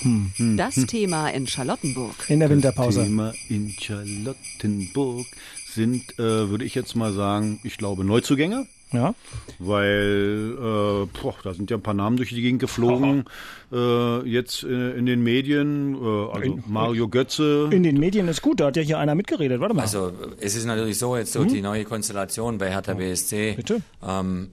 [0.55, 2.13] Das Thema in Charlottenburg.
[2.29, 3.03] in der Winterpause.
[3.03, 5.25] Thema in Charlottenburg
[5.67, 8.67] sind, äh, würde ich jetzt mal sagen, ich glaube Neuzugänge.
[8.93, 9.15] Ja,
[9.59, 13.23] Weil äh, boah, da sind ja ein paar Namen durch die Gegend geflogen.
[13.71, 17.69] Äh, jetzt äh, in den Medien, äh, also Mario Götze.
[17.71, 19.61] in den Medien ist gut, da hat ja hier einer mitgeredet.
[19.61, 19.83] Warte mal.
[19.83, 23.81] Also es ist natürlich so, jetzt durch die neue Konstellation bei Hertha BSC Bitte?
[24.05, 24.49] ähm,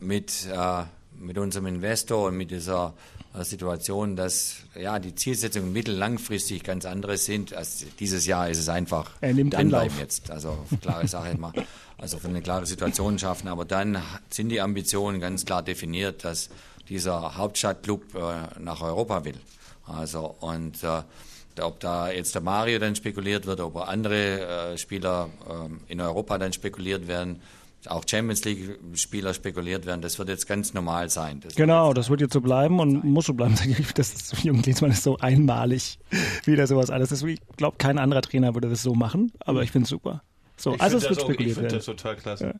[0.00, 0.82] mit, äh,
[1.20, 7.16] mit unserem Investor und mit dieser äh, Situation, dass ja die Zielsetzungen mittel-langfristig ganz andere
[7.18, 7.54] sind.
[7.54, 9.98] Als dieses Jahr ist es einfach Er nimmt Anlauf.
[9.98, 10.30] jetzt.
[10.30, 11.52] Also klare Sache immer.
[11.98, 13.48] Also für eine klare Situation schaffen.
[13.48, 16.48] Aber dann sind die Ambitionen ganz klar definiert, dass
[16.88, 19.38] dieser Hauptstadtclub äh, nach Europa will.
[19.86, 21.02] Also und äh,
[21.62, 26.38] ob da jetzt der Mario dann spekuliert wird, ob andere äh, Spieler ähm, in Europa
[26.38, 27.40] dann spekuliert werden,
[27.90, 31.40] auch Champions League Spieler spekuliert werden, das wird jetzt ganz normal sein.
[31.40, 33.54] Das Genau, das wird jetzt so bleiben und muss so bleiben.
[33.94, 35.98] Das ist, Jürgen Klinsmann ist so einmalig,
[36.44, 37.22] wie der sowas alles ist.
[37.24, 40.22] Ich glaube, kein anderer Trainer würde das so machen, aber ich finde es super.
[40.58, 42.54] So, Ich also es wird das auch- Ich spekuliert finde das total klasse.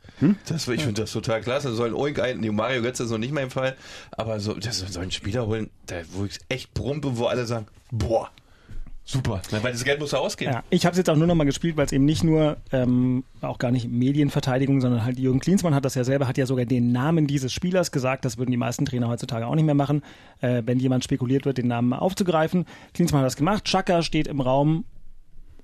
[0.47, 1.73] Das, ich finde das total klasse.
[1.75, 3.75] Sollen irgendein, nee, Mario Götze ist noch nicht mein Fall,
[4.13, 7.67] aber so, das soll einen Spieler holen, der, wo ich echt brumpe, wo alle sagen,
[7.91, 8.31] boah,
[9.07, 9.41] super.
[9.51, 10.53] Na, Weil das Geld muss ja ausgehen.
[10.53, 12.59] Ja, ich habe es jetzt auch nur noch mal gespielt, weil es eben nicht nur,
[12.73, 16.47] ähm, auch gar nicht Medienverteidigung, sondern halt Jürgen Klinsmann hat das ja selber, hat ja
[16.47, 18.25] sogar den Namen dieses Spielers gesagt.
[18.25, 20.03] Das würden die meisten Trainer heutzutage auch nicht mehr machen,
[20.41, 22.67] äh, wenn jemand spekuliert wird, den Namen mal aufzugreifen.
[22.93, 23.65] Klinsmann hat das gemacht.
[23.65, 24.85] Chaka steht im Raum.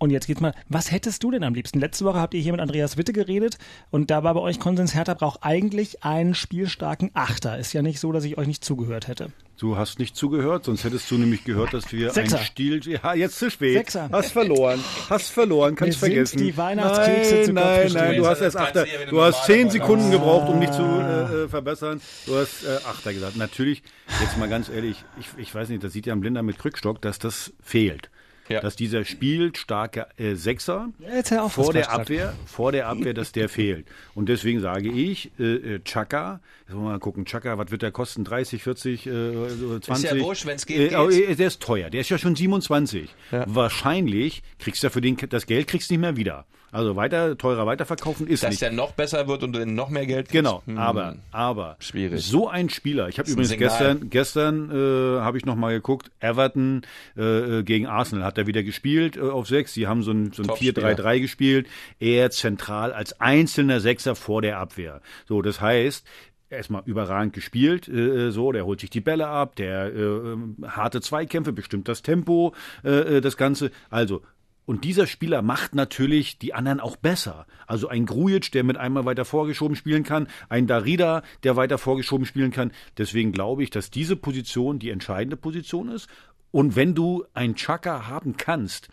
[0.02, 1.78] Und jetzt geht's mal, was hättest du denn am liebsten?
[1.78, 3.56] Letzte Woche habt ihr hier mit Andreas Witte geredet
[3.92, 7.56] und da war bei euch Konsens, Hertha braucht eigentlich einen spielstarken Achter.
[7.56, 9.30] Ist ja nicht so, dass ich euch nicht zugehört hätte.
[9.58, 12.40] Du hast nicht zugehört, sonst hättest du nämlich gehört, dass wir Sechser.
[12.40, 12.80] ein Stil.
[12.84, 13.76] Ja, jetzt zu spät.
[13.76, 14.08] Sechser.
[14.10, 14.80] Hast verloren.
[15.08, 16.38] Hast verloren, kannst Wir sind vergessen.
[16.38, 18.04] die Weihnachtskekse zu nein, Kopf nein, gestellt.
[18.08, 18.86] nein, du hast erst Achter.
[19.08, 22.00] Du hast zehn Sekunden gebraucht, um dich zu äh, äh, verbessern.
[22.26, 23.36] Du hast äh, Achter gesagt.
[23.36, 23.84] Natürlich,
[24.20, 27.00] jetzt mal ganz ehrlich, ich, ich weiß nicht, das sieht ja ein Blinder mit Krückstock,
[27.00, 28.10] dass das fehlt.
[28.48, 28.60] Ja.
[28.60, 32.00] Dass dieser spielstarke äh, Sechser was vor der sagt.
[32.00, 33.86] Abwehr, vor der Abwehr, dass der fehlt.
[34.14, 37.82] Und deswegen sage ich, äh, äh, Chaka, jetzt wollen wir mal gucken, Chaka, was wird
[37.82, 38.24] der kosten?
[38.24, 40.10] 30, 40, äh, so 20?
[40.10, 41.16] ja wurscht, wenn's geht, Äh, geht's.
[41.30, 43.08] äh, der ist teuer, der ist ja schon 27.
[43.30, 46.44] Wahrscheinlich kriegst du für den, das Geld kriegst du nicht mehr wieder.
[46.72, 48.62] Also weiter, teurer weiterverkaufen ist Dass nicht.
[48.62, 50.32] der noch besser wird und noch mehr Geld kriegst.
[50.32, 50.78] Genau, Hm.
[50.78, 52.24] aber, aber Schwierig.
[52.24, 53.08] so ein Spieler.
[53.08, 56.10] Ich habe übrigens gestern, gestern äh, habe ich noch mal geguckt.
[56.20, 56.80] Everton
[57.16, 59.74] äh, äh, gegen Arsenal hat er wieder gespielt äh, auf sechs.
[59.74, 60.88] Die haben so ein, so ein Top-Spieler.
[60.96, 61.66] 4-3-3 gespielt.
[62.00, 65.02] Er zentral als einzelner Sechser vor der Abwehr.
[65.28, 66.06] So, das heißt.
[66.48, 71.00] Erstmal überragend gespielt, äh, so, der holt sich die Bälle ab, der äh, ähm, harte
[71.00, 72.54] Zweikämpfe, bestimmt das Tempo,
[72.84, 73.70] äh, äh, das Ganze.
[73.88, 74.20] Also,
[74.64, 77.46] und dieser Spieler macht natürlich die anderen auch besser.
[77.66, 82.26] Also ein Grujic, der mit einmal weiter vorgeschoben spielen kann, ein Darida, der weiter vorgeschoben
[82.26, 82.72] spielen kann.
[82.96, 86.08] Deswegen glaube ich, dass diese Position die entscheidende Position ist.
[86.52, 88.88] Und wenn du einen Chaka haben kannst,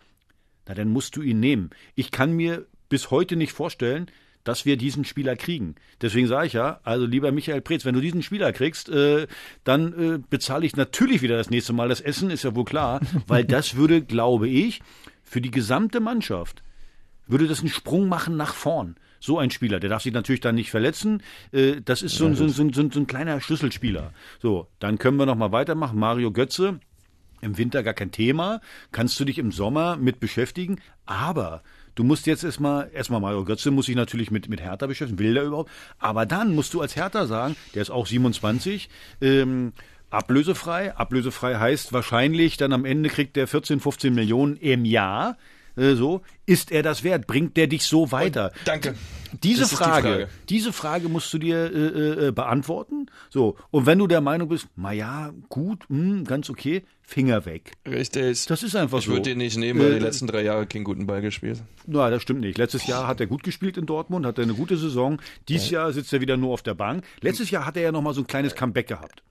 [0.68, 1.70] na dann musst du ihn nehmen.
[1.96, 4.10] Ich kann mir bis heute nicht vorstellen,
[4.44, 5.76] dass wir diesen Spieler kriegen.
[6.02, 9.28] Deswegen sage ich ja, also lieber Michael Preetz, wenn du diesen Spieler kriegst, äh,
[9.64, 13.02] dann äh, bezahle ich natürlich wieder das nächste Mal das Essen, ist ja wohl klar,
[13.28, 14.82] weil das würde, glaube ich,
[15.30, 16.64] für die gesamte Mannschaft
[17.28, 18.96] würde das einen Sprung machen nach vorn.
[19.20, 21.22] So ein Spieler, der darf sich natürlich dann nicht verletzen.
[21.52, 24.14] Äh, das ist so, ein, so, ein- so, ein- so, ein- kleiner Schlüsselspieler.
[24.42, 26.00] So, dann können wir noch mal weitermachen.
[26.00, 26.80] Mario Götze,
[27.42, 28.62] im Winter gar kein Thema,
[28.92, 31.62] kannst du dich im Sommer mit beschäftigen, aber
[31.96, 35.34] du musst jetzt erstmal, erstmal Mario Götze muss sich natürlich mit, mit Hertha beschäftigen, will
[35.36, 35.70] der überhaupt,
[36.00, 38.90] aber dann musst du als Hertha sagen, der ist auch 27,
[39.22, 39.74] ähm,
[40.10, 45.38] ablösefrei, ablösefrei heißt wahrscheinlich, dann am Ende kriegt der 14, 15 Millionen im Jahr,
[45.76, 47.28] äh, so, ist er das wert?
[47.28, 48.52] Bringt der dich so weiter?
[48.66, 48.96] Danke.
[49.44, 50.28] Diese ist die Frage, Frage.
[50.50, 53.06] diese Frage musst du dir äh, äh, beantworten.
[53.30, 57.74] So, und wenn du der Meinung bist, na ja, gut, hm, ganz okay, Finger weg.
[57.88, 58.46] Richtig.
[58.48, 59.12] Das ist einfach ich so.
[59.12, 61.62] würde den nicht nehmen, weil Äh, die letzten drei Jahre keinen guten Ball gespielt.
[61.86, 62.58] Na, das stimmt nicht.
[62.58, 65.22] Letztes Jahr hat er gut gespielt in Dortmund, hat er eine gute Saison.
[65.48, 67.04] Dieses Jahr sitzt er wieder nur auf der Bank.
[67.22, 69.24] Letztes Jahr hat er ja noch mal so ein kleines Comeback gehabt.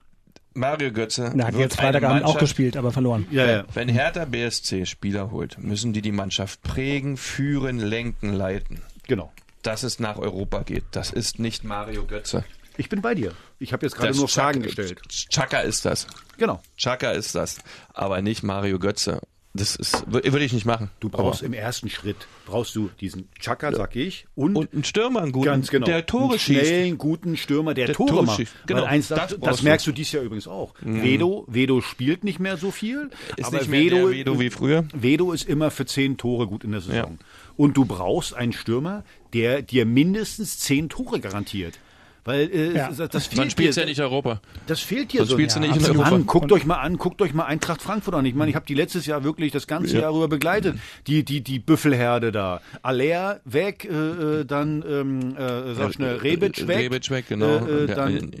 [0.53, 1.31] Mario Götze.
[1.35, 3.27] Na, hat jetzt Freitagabend auch gespielt, aber verloren.
[3.31, 3.63] Ja, ja.
[3.73, 8.81] Wenn Hertha BSC Spieler holt, müssen die die Mannschaft prägen, führen, lenken, leiten.
[9.07, 9.31] Genau.
[9.61, 10.85] Dass es nach Europa geht.
[10.91, 12.43] Das ist nicht Mario Götze.
[12.77, 13.33] Ich bin bei dir.
[13.59, 15.01] Ich habe jetzt gerade nur Chaka- Fragen gestellt.
[15.29, 16.07] Chaka ist das.
[16.37, 16.61] Genau.
[16.77, 17.57] Chaka ist das.
[17.93, 19.21] Aber nicht Mario Götze.
[19.55, 20.91] Das ist, wür- würde ich nicht machen.
[20.99, 25.21] Du brauchst im ersten Schritt brauchst du diesen Chaka, sag ich, und, Und einen Stürmer,
[25.23, 26.59] einen guten, ganz genau, der Tore einen schießt.
[26.67, 28.37] schnellen, guten Stürmer, der, Der Tore, Tore macht.
[28.37, 28.53] schießt.
[28.67, 30.75] Genau, Weil eins, das, das das, merkst du dies Jahr übrigens auch.
[30.81, 34.85] Vedo, Vedo spielt nicht mehr so viel, Ist aber nicht mehr Vedo, Vedo wie früher.
[34.93, 37.17] Vedo ist immer für zehn Tore gut in der Saison.
[37.19, 37.25] Ja.
[37.57, 41.79] Und du brauchst einen Stürmer, der dir mindestens zehn Tore garantiert.
[42.25, 42.89] Weil äh, Ja.
[42.91, 44.41] das, das fehlt Man spielt ja nicht Europa.
[44.67, 45.35] Das fehlt dir Sonst so.
[45.35, 45.85] spielst du nicht in.
[45.85, 46.09] Europa.
[46.11, 48.25] Mann, guckt euch mal an, guckt euch mal Eintracht Frankfurt an.
[48.25, 50.77] Ich meine, ich habe die letztes Jahr wirklich das ganze Jahr über begleitet.
[51.07, 52.61] Die, die, die Büffelherde da.
[52.81, 53.93] Aller weg, äh,
[54.41, 56.77] äh, dann, ähm, äh, sag schnell, Rebic weg.
[56.77, 57.65] Rebic weg, genau.
[57.65, 58.31] Äh, äh, dann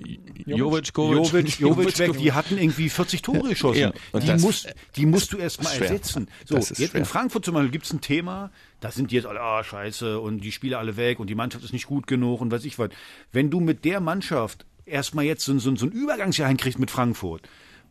[0.45, 1.17] Jovic, Kovic.
[1.17, 3.79] Jovic, Jovic weg, die hatten irgendwie 40 Tore geschossen.
[4.13, 6.27] Ja, die, das- musst, die musst du erst mal ersetzen.
[6.45, 7.05] So, jetzt in.
[7.05, 10.51] Frankfurt zum Beispiel gibt's ein Thema, da sind die jetzt alle, ah, scheiße, und die
[10.51, 12.89] Spieler alle weg und die Mannschaft ist nicht gut genug und weiß ich was.
[13.31, 17.41] Wenn du mit der Mannschaft erstmal jetzt so, so, so ein Übergangsjahr hinkriegst mit Frankfurt,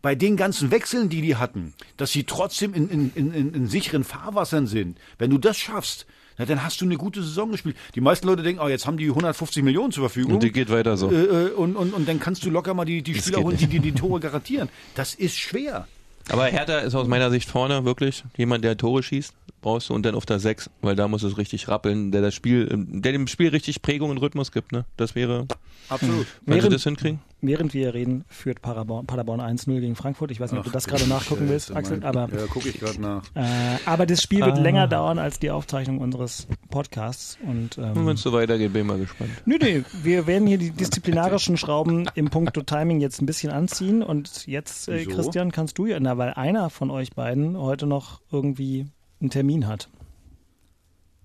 [0.00, 3.66] bei den ganzen Wechseln, die die hatten, dass sie trotzdem in, in, in, in, in
[3.66, 6.06] sicheren Fahrwassern sind, wenn du das schaffst,
[6.38, 7.76] na, dann hast du eine gute Saison gespielt.
[7.96, 10.34] Die meisten Leute denken, oh, jetzt haben die 150 Millionen zur Verfügung.
[10.34, 11.10] Und die geht weiter so.
[11.10, 13.66] Äh, äh, und, und, und dann kannst du locker mal die, die Spieler holen, die
[13.66, 14.68] dir die Tore garantieren.
[14.94, 15.88] Das ist schwer.
[16.28, 20.04] Aber Hertha ist aus meiner Sicht vorne wirklich jemand, der Tore schießt, brauchst du und
[20.06, 23.26] dann auf der 6, weil da muss es richtig rappeln, der das Spiel, der dem
[23.26, 24.84] Spiel richtig Prägung und Rhythmus gibt, ne?
[24.96, 25.46] Das wäre,
[25.88, 26.26] Absolut.
[26.46, 27.20] wenn sie Während- das hinkriegen.
[27.40, 30.32] Während wir reden, führt Paderborn, Paderborn 1-0 gegen Frankfurt.
[30.32, 33.00] Ich weiß nicht, ob du das gerade nachgucken willst, Axel, aber, Ja, gucke ich gerade
[33.00, 33.22] nach.
[33.36, 33.44] äh,
[33.86, 34.60] aber das Spiel wird Ah.
[34.60, 37.38] länger dauern als die Aufzeichnung unseres Podcasts.
[37.46, 39.30] Und, Und ähm, wenn es so weitergeht, bin ich mal gespannt.
[39.46, 44.02] Nö, nee, wir werden hier die disziplinarischen Schrauben im Punkto Timing jetzt ein bisschen anziehen
[44.02, 45.04] und jetzt, äh?
[45.04, 48.86] Christian, kannst du ja, na, weil einer von euch beiden heute noch irgendwie
[49.20, 49.88] einen Termin hat.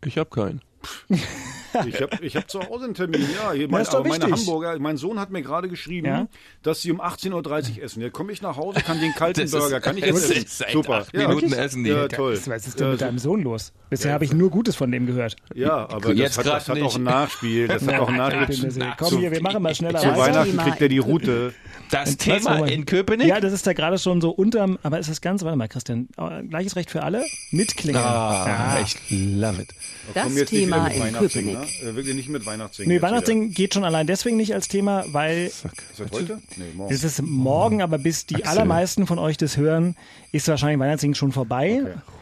[0.03, 0.61] Ich habe keinen.
[1.88, 3.51] Ich habe ich hab zu Hause einen Termin, ja.
[3.53, 4.26] Hier mein, aber meine.
[4.32, 6.28] Hamburger, mein Sohn hat mir gerade geschrieben, Ja?
[6.61, 8.01] dass sie um 18.30 Uhr essen.
[8.01, 10.61] Jetzt komme ich nach Hause, kann den kalten Das ist- Burger, kann ich das jetzt
[10.61, 10.65] essen.
[10.74, 10.93] Super.
[10.99, 11.89] acht Minuten essen die.
[11.91, 12.39] Ja, toll.
[12.45, 13.74] Was ist denn Ja, mit so- deinem Sohn los?
[13.89, 15.36] Bisher habe ich nur Gutes von dem gehört.
[15.55, 17.67] Ja, aber das Jetzt hat, das hat auch ein Nachspiel.
[17.67, 18.93] Das hat auch ein Nachspiel.
[18.97, 20.07] Komm hier, wir machen mal schneller Zu.
[20.15, 21.53] Weihnachten kriegt er die Route.
[21.91, 23.28] Das Thema in Köpenick?
[23.28, 26.07] Ja, das ist da gerade schon so unterm, aber ist das Ganze, warte mal, Christian,
[26.17, 27.24] äh, gleiches Recht für alle?
[27.51, 28.03] Mit Klingeln.
[28.03, 29.69] Ah, ich love it.
[30.15, 31.57] Das Thema in Köpenick.
[31.64, 31.89] Ne?
[31.89, 32.91] Äh, Wirklich nicht mit Weihnachtssingen.
[32.93, 35.47] Nee, Weihnachtssingen geht schon allein deswegen nicht als Thema, weil wieder.
[35.47, 36.41] Ist das heute?
[36.57, 36.93] Nee, morgen.
[36.93, 39.95] es ist morgen, aber bis die allermeisten von euch das hören,
[40.32, 41.82] ist wahrscheinlich Weihnachtssingen schon vorbei.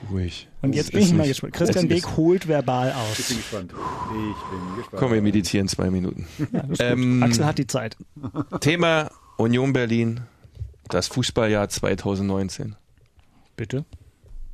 [0.09, 0.47] Ruhig.
[0.61, 1.53] Und jetzt Es bin ich mal gespannt.
[1.53, 3.27] Christian Beek holt verbal Ich aus.
[3.27, 3.73] bin gespannt.
[3.73, 4.99] Ich bin gespannt.
[4.99, 6.27] Komm, wir meditieren zwei Minuten.
[6.37, 6.77] Gut.
[6.79, 7.97] Ähm, Axel hat die Zeit.
[8.59, 10.21] Thema Union Berlin,
[10.89, 12.75] das Fußballjahr 2019.
[13.55, 13.85] Bitte.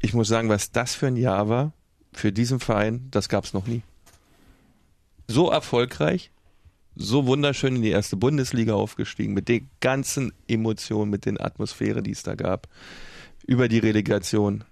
[0.02, 1.74] Ich muss sagen, was das für ein Jahr war
[2.14, 3.82] für diesen Verein, das gab es noch nie.
[5.28, 6.32] So erfolgreich,
[6.96, 12.12] so wunderschön in die erste Bundesliga aufgestiegen, mit den ganzen Emotionen, mit den Atmosphäre, die
[12.12, 12.68] es da gab,
[13.46, 14.64] über die Relegation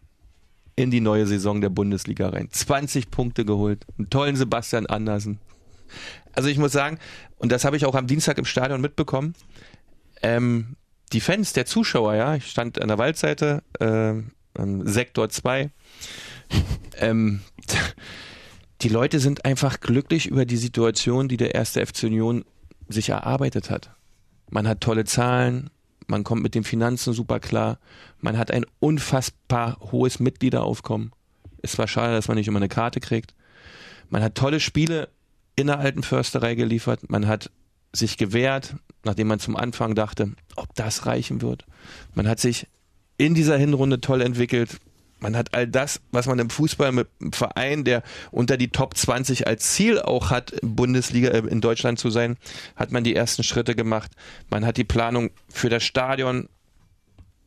[0.76, 2.50] in die neue Saison der Bundesliga rein.
[2.52, 5.40] 20 Punkte geholt, einen tollen Sebastian Andersen.
[6.34, 7.00] Also ich muss sagen,
[7.38, 9.34] und das habe ich auch am Dienstag im Stadion mitbekommen,
[10.22, 10.76] ähm,
[11.14, 14.14] die Fans, der Zuschauer, ja, ich stand an der Waldseite, äh,
[14.84, 15.70] Sektor 2,
[16.98, 17.42] ähm,
[18.86, 22.46] die Leute sind einfach glücklich über die Situation, die der erste FC Union
[22.88, 23.90] sich erarbeitet hat.
[24.52, 25.72] Man hat tolle Zahlen,
[26.06, 27.80] man kommt mit den Finanzen super klar,
[28.22, 31.14] man hat ein unfassbar hohes Mitgliederaufkommen.
[31.64, 33.34] Es war schade, dass man nicht immer eine Karte kriegt.
[34.12, 35.10] Man hat tolle Spiele
[35.56, 37.50] in der alten Försterei geliefert, man hat
[37.92, 41.66] sich gewehrt, nachdem man zum Anfang dachte, ob das reichen wird.
[42.14, 42.68] Man hat sich
[43.18, 44.80] in dieser Hinrunde toll entwickelt.
[45.26, 48.96] Man hat all das, was man im Fußball mit einem Verein, der unter die Top
[48.96, 52.38] 20 als Ziel auch hat, Bundesliga, äh, in Deutschland zu sein,
[52.76, 54.12] hat man die ersten Schritte gemacht.
[54.52, 56.48] Man hat die Planung für das Stadion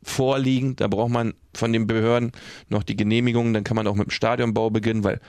[0.02, 0.74] vorliegen.
[0.74, 2.32] Da braucht man von den Behörden
[2.68, 3.52] noch die Genehmigung.
[3.52, 5.20] Dann kann man auch mit dem Stadionbau beginnen, weil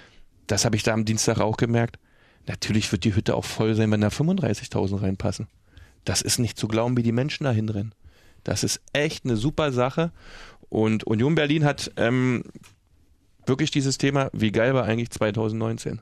[0.48, 2.00] das habe ich da am Dienstag auch gemerkt.
[2.48, 5.46] Natürlich wird die Hütte auch voll sein, wenn da 35.000 reinpassen.
[6.04, 7.94] Das ist nicht zu glauben, wie die Menschen da hinrennen.
[8.44, 10.12] Das ist echt eine super Sache.
[10.70, 12.44] Und Union Berlin hat ähm,
[13.46, 16.02] wirklich dieses Thema, wie geil war eigentlich 2019?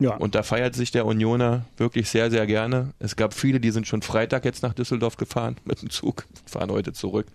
[0.00, 0.16] Ja.
[0.16, 2.94] Und da feiert sich der Unioner wirklich sehr, sehr gerne.
[2.98, 6.70] Es gab viele, die sind schon Freitag jetzt nach Düsseldorf gefahren mit dem Zug, fahren
[6.70, 7.26] heute zurück.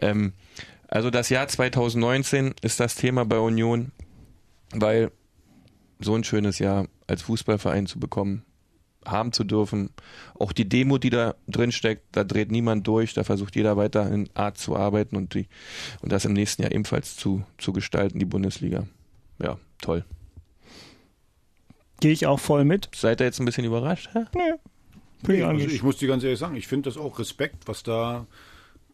[0.00, 0.32] Ähm,
[0.88, 3.90] also das Jahr 2019 ist das Thema bei Union,
[4.72, 5.10] weil
[5.98, 8.44] so ein schönes Jahr als Fußballverein zu bekommen,
[9.06, 9.90] haben zu dürfen.
[10.38, 14.10] Auch die Demut, die da drin steckt, da dreht niemand durch, da versucht jeder weiter
[14.10, 15.46] in Art zu arbeiten und, die,
[16.02, 18.86] und das im nächsten Jahr ebenfalls zu, zu gestalten, die Bundesliga.
[19.42, 20.04] Ja, toll.
[22.00, 22.90] Gehe ich auch voll mit.
[22.94, 24.10] Seid ihr jetzt ein bisschen überrascht?
[24.12, 24.24] hä?
[25.22, 25.74] Bin ich Also eigentlich.
[25.74, 28.26] ich muss dir ganz ehrlich sagen, ich finde das auch Respekt, was da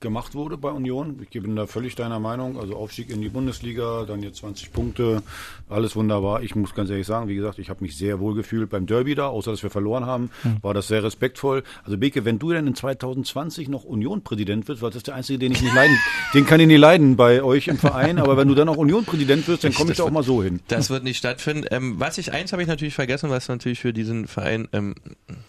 [0.03, 1.18] gemacht wurde bei Union.
[1.22, 2.59] Ich bin da völlig deiner Meinung.
[2.59, 5.22] Also Aufstieg in die Bundesliga, dann jetzt 20 Punkte,
[5.70, 6.42] alles wunderbar.
[6.42, 9.14] Ich muss ganz ehrlich sagen, wie gesagt, ich habe mich sehr wohl gefühlt beim Derby
[9.14, 10.30] da, außer dass wir verloren haben,
[10.61, 11.62] war das sehr respektvoll.
[11.84, 15.38] Also Beke, wenn du denn in 2020 noch Union-Präsident wirst, weil das ist der einzige,
[15.38, 15.96] den ich nicht leiden,
[16.34, 19.48] den kann ich nicht leiden bei euch im Verein, aber wenn du dann auch Union-Präsident
[19.48, 20.61] wirst, dann komme ich da auch mal so hin.
[20.68, 21.66] Das wird nicht stattfinden.
[21.70, 24.94] Ähm, was ich, eins habe ich natürlich vergessen, was natürlich für diesen Verein, ähm,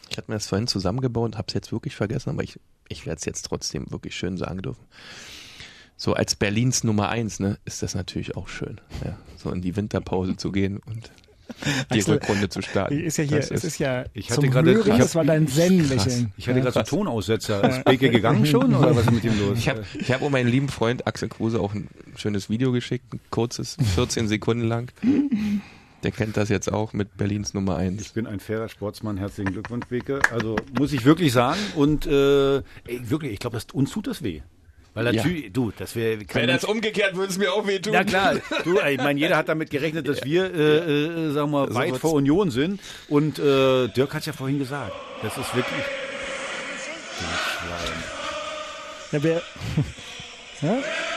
[0.10, 3.18] ich hatte mir das vorhin zusammengebaut, habe es jetzt wirklich vergessen, aber ich, ich werde
[3.18, 4.84] es jetzt trotzdem wirklich schön sagen dürfen.
[5.98, 9.76] So als Berlins Nummer eins, ne, ist das natürlich auch schön, ja, so in die
[9.76, 11.12] Winterpause zu gehen und
[11.94, 13.00] die Axel, Rückrunde zu starten.
[13.00, 15.16] Ist ja hier, Das es ist ja Ich hatte zum gerade- Hören, ich hab- das
[15.16, 16.34] war dein Zen-Lächeln.
[16.38, 17.70] Ich hatte gerade so Tonaussetzer.
[17.70, 19.58] Ist Beke gegangen schon oder was ist mit ihm los?
[19.60, 23.14] Ich habe ich hab um meinen lieben Freund Axel Kruse auch ein schönes Video geschickt,
[23.14, 24.92] ein kurzes, 14 Sekunden lang.
[26.04, 28.02] Der kennt das jetzt auch mit Berlins Nummer eins.
[28.02, 29.18] Ich bin ein fairer Sportsmann.
[29.18, 30.20] Herzlichen Glückwunsch, Beke.
[30.32, 31.60] Also muss ich wirklich sagen.
[31.76, 32.64] Und äh, ey,
[33.04, 34.42] wirklich, ich glaube, das- uns tut das weh.
[34.96, 36.20] Weil natürlich, du, das wäre.
[36.32, 37.94] Wäre das umgekehrt, würde es mir auch wehtun.
[37.94, 41.66] Na klar, du, ich meine, jeder hat damit gerechnet, dass wir, äh, äh, sagen wir
[41.66, 42.80] mal, So weit vor Union sind.
[43.08, 44.94] Und äh, Dirk hat es ja vorhin gesagt.
[45.24, 45.82] Das ist wirklich.
[49.12, 49.42] Ja, wir,
[50.62, 50.78] ja?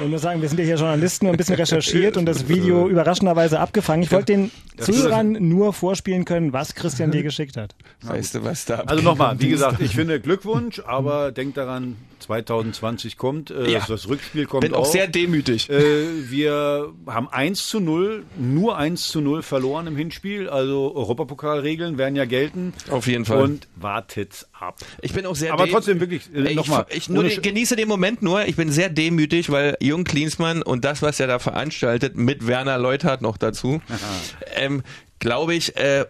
[0.00, 2.88] Ich muss sagen, wir sind ja hier Journalisten und ein bisschen recherchiert und das Video
[2.88, 4.02] überraschenderweise abgefangen.
[4.02, 7.74] Ich wollte den Zuhörern nur vorspielen können, was Christian dir geschickt hat.
[8.02, 13.16] Weißt du, was da Also nochmal, wie gesagt, ich finde Glückwunsch, aber denk daran, 2020
[13.16, 13.84] kommt, äh, Ja.
[13.86, 15.68] das Rückspiel kommt bin auch sehr demütig.
[15.70, 20.48] Äh, wir haben 1 zu 0, nur 1 zu 0 verloren im Hinspiel.
[20.48, 22.72] Also Europapokalregeln werden ja gelten.
[22.90, 23.42] Auf jeden Fall.
[23.42, 24.78] Und wartet ab.
[25.02, 26.86] Ich bin auch sehr Aber dem- trotzdem wirklich, äh, ich, nochmal.
[26.90, 28.44] ich nur den, Sch- genieße den Moment nur.
[28.46, 32.78] Ich bin sehr demütig, weil Jürgen Klinsmann und das, was er da veranstaltet, mit Werner
[32.78, 33.80] Leuthardt noch dazu,
[34.56, 34.82] ähm,
[35.18, 36.04] glaube ich, äh,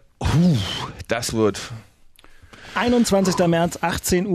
[1.08, 1.60] Das wird
[2.76, 3.36] 21.
[3.46, 4.26] März, 18.30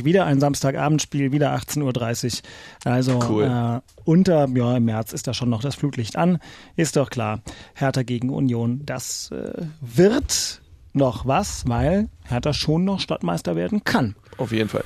[0.00, 0.04] Uhr.
[0.04, 2.92] Wieder ein Samstagabendspiel, wieder 18.30 Uhr.
[2.92, 3.44] Also Cool.
[3.44, 6.38] äh, unter, ja, im März ist da schon noch das Flutlicht an.
[6.76, 7.40] Ist doch klar.
[7.74, 8.82] Hertha gegen Union.
[8.84, 10.60] Das äh, wird
[10.94, 14.14] noch was, weil Hertha schon noch Stadtmeister werden kann.
[14.38, 14.84] auf jeden Fall.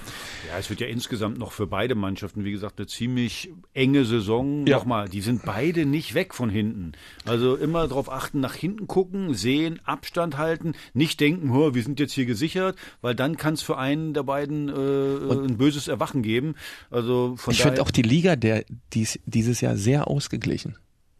[0.48, 4.66] Ja, es wird ja insgesamt noch für beide Mannschaften, wie gesagt, eine ziemlich enge Saison.
[4.66, 4.78] Ja.
[4.78, 6.92] Nochmal, die sind beide nicht weg von hinten.
[7.26, 12.00] Also immer darauf achten, nach hinten gucken, sehen, Abstand halten, nicht denken, "Hör, wir sind
[12.00, 16.22] jetzt hier gesichert, weil dann kann es für einen der beiden äh, ein böses Erwachen
[16.22, 16.54] geben.
[16.90, 20.76] Also von Ich finde auch die Liga der dies, dieses Jahr sehr ausgeglichen.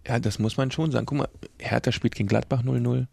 [0.07, 1.05] Ja, das muss man schon sagen.
[1.05, 1.29] Guck mal,
[1.59, 3.07] Hertha spielt gegen Gladbach 0-0.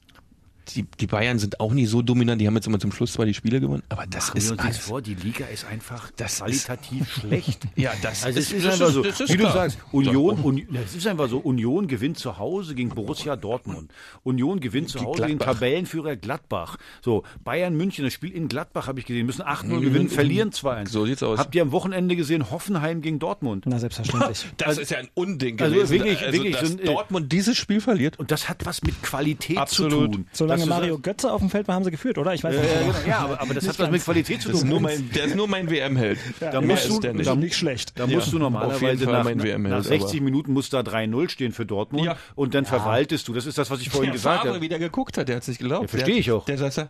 [0.70, 3.26] Die, die Bayern sind auch nie so dominant, die haben jetzt immer zum Schluss zwar
[3.26, 4.88] die Spiele gewonnen, aber das Machen wir ist uns nichts alles.
[4.88, 7.64] vor, die Liga ist einfach Das qualitativ schlecht.
[7.76, 9.54] Ja, das Also es ist- ist das einfach ist- so, das ist wie du klar.
[9.54, 13.92] sagst, Union, Uni, es ist einfach so, Union gewinnt zu Hause gegen Borussia Dortmund.
[14.24, 15.38] Union gewinnt zu Hause gegen.
[15.40, 16.78] Tabellenführer Gladbach.
[17.04, 20.90] So, Bayern München, das Spiel in Gladbach habe ich gesehen, müssen 8-0 gewinnen, verlieren 2-1.
[20.90, 21.38] So sieht's aus.
[21.40, 23.66] Habt ihr am Wochenende gesehen, Hoffenheim gegen Dortmund?
[23.68, 24.46] Na, selbstverständlich.
[24.58, 25.92] Das ist ja ein Unding also gewesen.
[25.92, 28.18] wirklich- wirklich dass so ein, äh, Dortmund dieses Spiel verliert.
[28.20, 29.92] Und das hat was mit Qualität Absolut.
[29.92, 30.28] zu tun.
[30.32, 32.34] Solange Du Mario sagst- Götze auf dem Feld war, haben sie geführt, oder?
[32.34, 32.72] Ich weiß Ja, nicht.
[32.74, 33.08] ja, genau.
[33.08, 34.68] ja aber, aber das hat was mit Qualität zu tun.
[34.70, 36.20] nur mein, der ist nur mein WM-Held.
[36.40, 37.28] Da musst du, nicht.
[37.28, 37.94] da, nicht schlecht.
[38.00, 42.16] Da musst du normalerweise nach, nach 60 aber- Minuten muss da 3-0 stehen für Dortmund
[42.36, 43.34] und dann verwaltest du.
[43.34, 44.62] Das ist das, was ich vorhin Der gesagt habe.
[44.62, 45.90] wie der geguckt hat, der hat es nicht geglaubt.
[45.90, 46.46] Verstehe ich auch.
[46.46, 46.90] Der sagt, ja,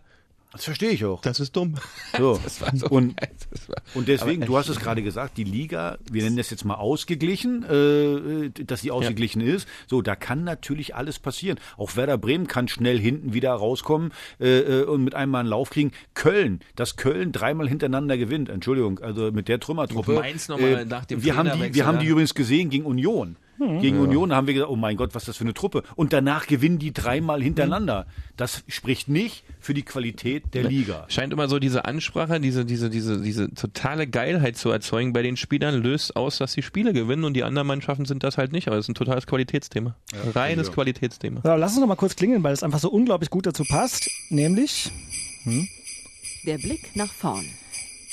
[0.55, 1.21] Das verstehe ich auch.
[1.21, 1.75] das ist dumm.
[2.17, 2.39] So.
[2.45, 3.15] Das war so und,
[3.67, 6.75] war- und deswegen, du hast es gerade gesagt, die Liga, wir nennen das jetzt mal
[6.75, 9.67] ausgeglichen, äh, dass die ausgeglichen ist.
[9.87, 11.59] So, da kann natürlich alles passieren.
[11.77, 15.49] Auch Werder Bremen kann schnell hinten wieder rauskommen äh, äh, und mit einem Mal einen
[15.49, 15.91] Lauf kriegen.
[16.13, 20.13] Köln, dass Köln dreimal hintereinander gewinnt, Entschuldigung, also mit der Trümmertruppe.
[20.13, 22.01] Äh, Mainz noch mal nach dem wir haben die, wir haben ja.
[22.01, 23.35] die übrigens gesehen gegen Union.
[23.57, 25.83] Gegen Union haben wir gesagt, oh mein Gott, was ist das für eine Truppe.
[25.95, 28.05] Und danach gewinnen die dreimal hintereinander.
[28.35, 31.05] Das spricht nicht für die Qualität der Liga.
[31.07, 35.37] Scheint immer so diese Ansprache, diese, diese, diese, diese totale Geilheit zu erzeugen bei den
[35.37, 38.67] Spielern, löst aus, dass sie Spiele gewinnen und die anderen Mannschaften sind das halt nicht.
[38.67, 39.95] Aber es ist ein totales Qualitätsthema.
[40.33, 40.73] Reines ja.
[40.73, 41.41] Qualitätsthema.
[41.43, 44.09] So, lass uns noch mal kurz klingeln, weil es einfach so unglaublich gut dazu passt.
[44.29, 44.91] Nämlich,
[46.45, 47.45] Der Blick nach vorn.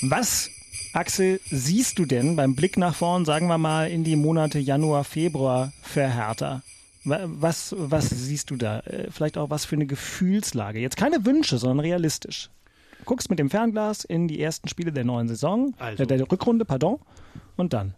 [0.03, 0.49] was,
[0.93, 5.03] Axel, siehst du denn beim Blick nach vorn, sagen wir mal, in die Monate Januar,
[5.03, 6.61] Februar für Hertha?
[7.03, 8.79] Wa- Was, was siehst du da?
[8.81, 10.79] Äh, Vielleicht auch was für eine Gefühlslage?
[10.79, 12.49] Jetzt keine Wünsche, sondern realistisch.
[12.99, 16.05] Du guckst mit dem Fernglas in die ersten Spiele der neuen Saison, Also.
[16.05, 16.99] der Rückrunde, pardon,
[17.57, 17.95] und dann.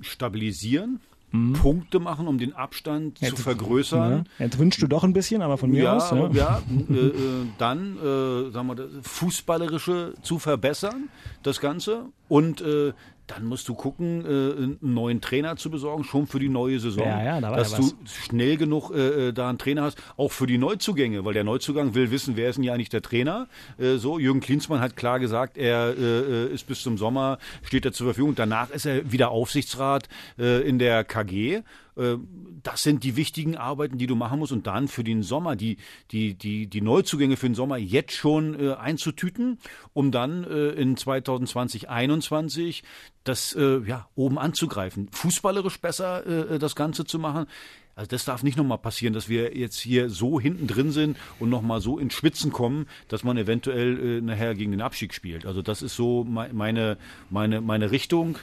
[0.00, 1.00] stabilisieren,
[1.30, 4.10] Punkte machen, um den Abstand zu Jetzt- vergrößern.
[4.10, 4.24] Ne?
[4.38, 6.10] Jetzt wünschst du doch ein bisschen, aber von mir Ja, aus.
[6.10, 7.12] aber ja, äh, äh,
[7.58, 11.08] dann äh, sagen wir, das Fußballerische zu verbessern,
[11.42, 12.06] das Ganze.
[12.28, 12.92] Und äh,
[13.28, 17.06] dann musst du gucken, äh, einen neuen Trainer zu besorgen, schon für die neue Saison.
[17.06, 19.98] Ja, ja, da war dass ja du schnell genug äh, äh, da einen Trainer hast,
[20.16, 23.02] auch für die Neuzugänge, weil der Neuzugang will wissen, wer ist denn ja eigentlich der
[23.02, 23.46] Trainer.
[23.78, 27.84] Äh, so, Jürgen Klinsmann hat klar gesagt, er äh, äh, ist bis zum Sommer, steht
[27.84, 28.34] er zur Verfügung.
[28.34, 30.08] Danach ist er wieder Aufsichtsrat
[30.38, 31.62] äh, in der KG.
[31.98, 32.16] Äh,
[32.62, 35.76] Das sind die wichtigen Arbeiten, die du machen musst und dann für den Sommer die,
[36.10, 39.58] die, die, die Neuzugänge für den Sommer jetzt schon äh, einzutüten,
[39.94, 42.82] um dann äh, in 2020, 2021
[43.24, 45.08] das äh, ja, oben anzugreifen.
[45.12, 47.46] Fußballerisch besser äh, das Ganze zu machen.
[47.94, 51.50] Also das darf nicht nochmal passieren, dass wir jetzt hier so hinten drin sind und
[51.50, 55.46] nochmal so ins Schwitzen kommen, dass man eventuell äh, nachher gegen den Abstieg spielt.
[55.46, 56.96] Also das ist so mei- meine,
[57.30, 58.38] meine, meine Richtung.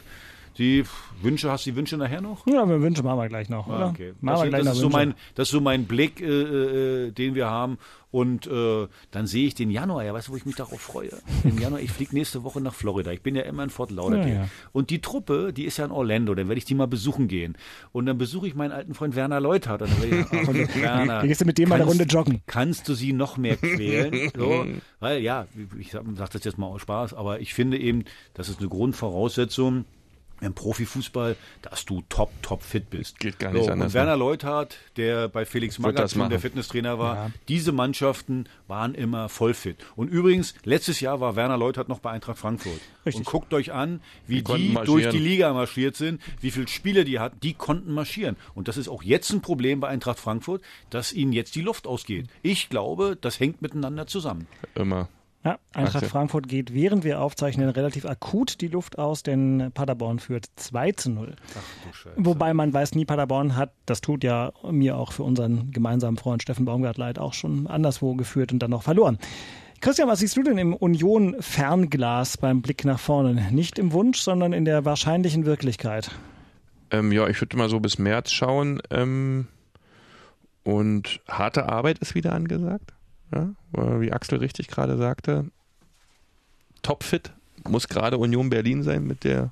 [0.57, 0.83] Die
[1.21, 2.47] Wünsche, hast du die Wünsche nachher noch?
[2.47, 3.67] Ja, wir wünschen machen wir gleich noch?
[3.67, 4.13] Ah, okay.
[4.21, 4.97] Machen Das, wir gleich das, noch ist so Wünsche.
[4.97, 7.77] mein, das ist so mein Blick, äh, äh, den wir haben.
[8.11, 11.09] Und äh, dann sehe ich den Januar, ja, weißt du, wo ich mich darauf freue?
[11.43, 13.11] Im Januar, ich fliege nächste Woche nach Florida.
[13.11, 14.29] Ich bin ja immer in Fort Lauderdale.
[14.29, 14.49] Ja, ja.
[14.71, 17.57] Und die Truppe, die ist ja in Orlando, dann werde ich die mal besuchen gehen.
[17.91, 19.81] Und dann besuche ich meinen alten Freund Werner Leuthard.
[19.81, 22.41] Und dann ich, ach, Werner, Dann gehst du mit dem mal eine Runde joggen.
[22.47, 24.31] Kannst du sie noch mehr quälen?
[24.37, 24.65] so,
[25.01, 25.47] weil ja,
[25.77, 28.69] ich sage sag das jetzt mal aus Spaß, aber ich finde eben, das ist eine
[28.69, 29.83] Grundvoraussetzung
[30.41, 33.19] im Profifußball, dass du top, top fit bist.
[33.19, 34.17] Geht gar nicht so, anders, Und Werner ne?
[34.17, 36.39] Leuthard, der bei Felix Magath der.
[36.39, 39.77] Fitnesstrainer war, diese Mannschaften waren immer voll fit.
[39.95, 42.79] Und übrigens, letztes Jahr war Werner Leuthard noch bei Eintracht Frankfurt.
[43.05, 43.25] Richtig.
[43.25, 47.05] Und guckt euch an, wie Die die durch die Liga marschiert sind, wie viele Spiele
[47.05, 48.35] die hatten, die konnten marschieren.
[48.53, 51.87] Und das ist auch jetzt ein Problem bei Eintracht Frankfurt, dass ihnen jetzt die Luft
[51.87, 52.27] ausgeht.
[52.41, 54.47] Ich glaube, das hängt miteinander zusammen.
[54.75, 55.07] Immer.
[55.45, 56.09] Ja, Eintracht Axel.
[56.09, 61.11] Frankfurt geht, während wir aufzeichnen, relativ akut die Luft aus, denn Paderborn führt 2 zu
[61.11, 61.35] 0.
[62.15, 66.41] Wobei man weiß nie, Paderborn hat, das tut ja mir auch für unseren gemeinsamen Freund
[66.41, 69.19] Steffen Baumgart leid, auch schon anderswo geführt und dann noch verloren.
[69.81, 73.51] Christian, was siehst du denn im Union-Fernglas beim Blick nach vorne?
[73.51, 76.09] Nicht im Wunsch, sondern in der wahrscheinlichen Wirklichkeit.
[76.89, 78.81] Ähm, ja, ich würde mal so bis März schauen.
[78.89, 79.47] Ähm,
[80.63, 82.94] und harte Arbeit ist wieder angesagt.
[83.33, 83.53] Ja,
[83.99, 85.49] wie Axel richtig gerade sagte,
[86.81, 87.33] topfit
[87.67, 89.51] muss gerade Union Berlin sein mit der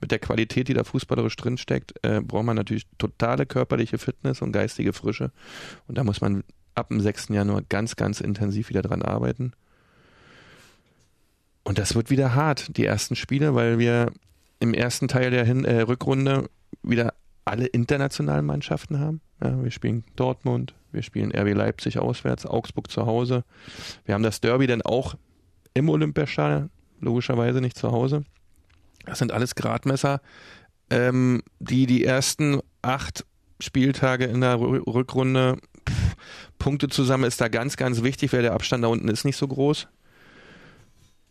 [0.00, 4.50] mit der Qualität, die da fußballerisch drinsteckt, äh, braucht man natürlich totale körperliche Fitness und
[4.52, 5.30] geistige Frische.
[5.86, 6.42] Und da muss man
[6.74, 7.28] ab dem 6.
[7.30, 9.52] Januar ganz, ganz intensiv wieder dran arbeiten.
[11.64, 14.10] Und das wird wieder hart, die ersten Spiele, weil wir
[14.58, 16.48] im ersten Teil der Hin äh, Rückrunde
[16.82, 17.14] wieder
[17.44, 19.20] alle internationalen Mannschaften haben.
[19.42, 23.44] Ja, wir spielen Dortmund, wir spielen RB Leipzig auswärts, Augsburg zu Hause.
[24.04, 25.14] Wir haben das Derby dann auch
[25.74, 26.70] im Olympiastadion,
[27.00, 28.24] logischerweise nicht zu Hause.
[29.04, 30.20] Das sind alles Gradmesser,
[30.90, 33.24] ähm, die die ersten acht
[33.60, 35.56] Spieltage in der Rückrunde
[35.88, 36.16] pff,
[36.58, 39.48] Punkte zusammen ist da ganz, ganz wichtig, weil der Abstand da unten ist nicht so
[39.48, 39.88] groß.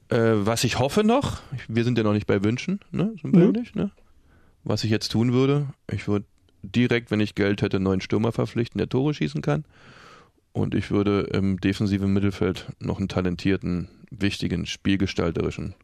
[0.09, 3.13] Äh, was ich hoffe noch, wir sind ja noch nicht bei Wünschen, ne?
[3.21, 3.51] Sind wir Mhm.
[3.51, 3.91] nicht, ne?
[4.63, 6.25] Was ich jetzt tun würde, ich würde
[6.61, 9.65] direkt, wenn ich Geld hätte, einen neuen Stürmer verpflichten, der Tore schießen kann.
[10.53, 15.75] Und ich würde im defensiven Mittelfeld noch einen talentierten, wichtigen, spielgestalterischen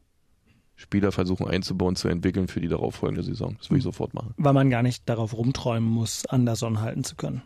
[0.76, 3.56] Spieler versuchen einzubauen, zu entwickeln für die darauffolgende Saison.
[3.60, 4.34] Das würde ich sofort machen.
[4.38, 7.44] Weil man gar nicht darauf rumträumen muss, Anderson halten zu können.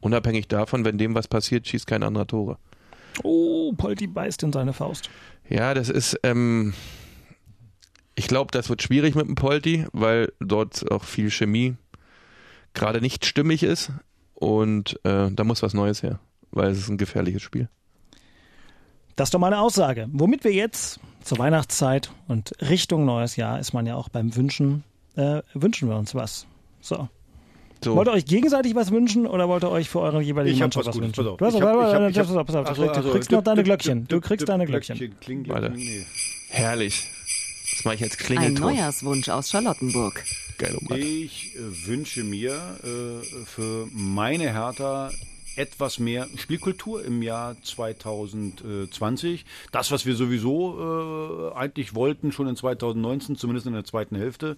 [0.00, 2.58] Unabhängig davon, wenn dem was passiert, schießt kein anderer Tore.
[3.22, 5.10] Oh, Polti beißt in seine Faust.
[5.48, 6.74] Ja, das ist, ähm,
[8.14, 11.76] ich glaube, das wird schwierig mit dem Polti, weil dort auch viel Chemie
[12.76, 13.90] gerade nicht stimmig ist
[14.34, 16.20] und äh, da muss was Neues her,
[16.52, 17.68] weil es ist ein gefährliches Spiel.
[19.16, 20.08] Das ist doch mal eine Aussage.
[20.12, 24.84] Womit wir jetzt zur Weihnachtszeit und Richtung neues Jahr ist man ja auch beim Wünschen,
[25.16, 26.46] äh, wünschen wir uns was.
[26.80, 27.08] So.
[27.84, 30.60] So, Wollt ihr euch gegenseitig was wünschen oder wollt ihr euch für eure jeweilige Ich
[30.60, 31.24] Mannschaft was was wünschen?
[31.24, 31.36] pass auf.
[31.38, 33.12] Du hast Ich hab- ich hab- ich pass hab- auf, pass auf, Ach so, du
[33.12, 34.06] kriegst noch deine Glöckchen.
[34.08, 35.14] Du kriegst deine Glöckchen.
[36.48, 37.06] Herrlich.
[37.76, 38.72] Das mache ich als Ein Klingelton.
[38.72, 40.24] Neujahrswunsch aus Charlottenburg.
[40.56, 40.98] Geil, oh Gott.
[40.98, 45.10] Ich äh, wünsche mir äh, für meine Hertha
[45.56, 49.44] etwas mehr Spielkultur im Jahr 2020.
[49.72, 54.56] Das, was wir sowieso äh, eigentlich wollten, schon in 2019, zumindest in der zweiten Hälfte.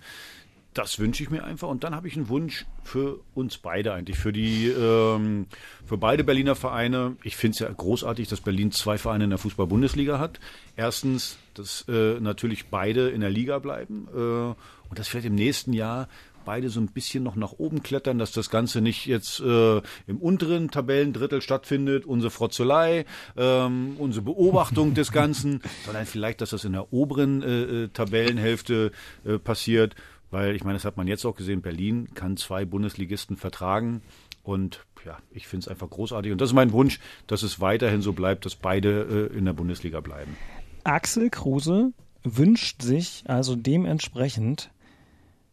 [0.78, 1.66] Das wünsche ich mir einfach.
[1.66, 5.46] Und dann habe ich einen Wunsch für uns beide eigentlich, für die, ähm,
[5.84, 7.16] für beide Berliner Vereine.
[7.24, 10.38] Ich finde es ja großartig, dass Berlin zwei Vereine in der Fußball-Bundesliga hat.
[10.76, 14.56] Erstens, dass äh, natürlich beide in der Liga bleiben äh, und
[14.94, 16.06] dass vielleicht im nächsten Jahr
[16.44, 20.16] beide so ein bisschen noch nach oben klettern, dass das Ganze nicht jetzt äh, im
[20.18, 23.04] unteren Tabellendrittel stattfindet, unsere Frotzelei,
[23.36, 28.92] ähm, unsere Beobachtung des Ganzen, sondern vielleicht, dass das in der oberen äh, äh, Tabellenhälfte
[29.26, 29.94] äh, passiert.
[30.30, 34.02] Weil ich meine, das hat man jetzt auch gesehen, Berlin kann zwei Bundesligisten vertragen.
[34.42, 36.32] Und ja, ich finde es einfach großartig.
[36.32, 39.52] Und das ist mein Wunsch, dass es weiterhin so bleibt, dass beide äh, in der
[39.52, 40.36] Bundesliga bleiben.
[40.84, 41.92] Axel Kruse
[42.24, 44.70] wünscht sich also dementsprechend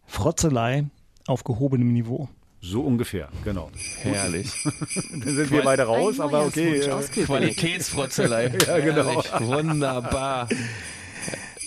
[0.06, 0.86] Frotzelei
[1.28, 2.30] auf gehobenem Niveau.
[2.62, 3.70] So ungefähr, genau.
[4.02, 4.52] Herrlich.
[5.12, 6.80] Dann sind wir beide raus, aber okay.
[6.80, 7.26] Äh.
[7.26, 8.52] Qualitätsfrotzelei.
[8.68, 9.22] Ja, genau.
[9.24, 9.48] Herrlich.
[9.48, 10.50] Wunderbar.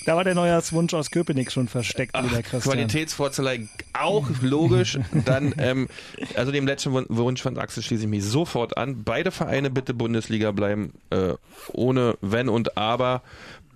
[0.08, 2.62] Da war der Neujahrswunsch aus Köpenick schon versteckt, lieber Christian.
[2.62, 4.98] Qualitätsvorzelei auch logisch.
[5.26, 5.86] Dann, ähm,
[6.34, 9.04] also dem letzten Wun- Wunsch von Axel schließe ich mich sofort an.
[9.04, 11.34] Beide Vereine bitte Bundesliga bleiben, äh,
[11.74, 13.22] ohne Wenn und Aber.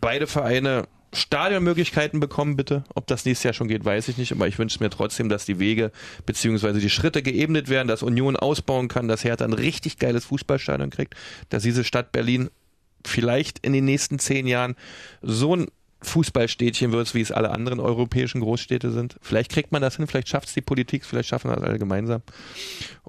[0.00, 2.84] Beide Vereine Stadionmöglichkeiten bekommen, bitte.
[2.94, 5.44] Ob das nächstes Jahr schon geht, weiß ich nicht, aber ich wünsche mir trotzdem, dass
[5.44, 5.92] die Wege
[6.24, 10.88] beziehungsweise die Schritte geebnet werden, dass Union ausbauen kann, dass Hertha ein richtig geiles Fußballstadion
[10.88, 11.14] kriegt,
[11.50, 12.48] dass diese Stadt Berlin
[13.04, 14.76] vielleicht in den nächsten zehn Jahren
[15.20, 15.66] so ein
[16.02, 19.16] Fußballstädtchen wird, wie es alle anderen europäischen Großstädte sind.
[19.20, 21.78] Vielleicht kriegt man das hin, vielleicht schafft es die Politik, vielleicht schaffen wir das alle
[21.78, 22.22] gemeinsam.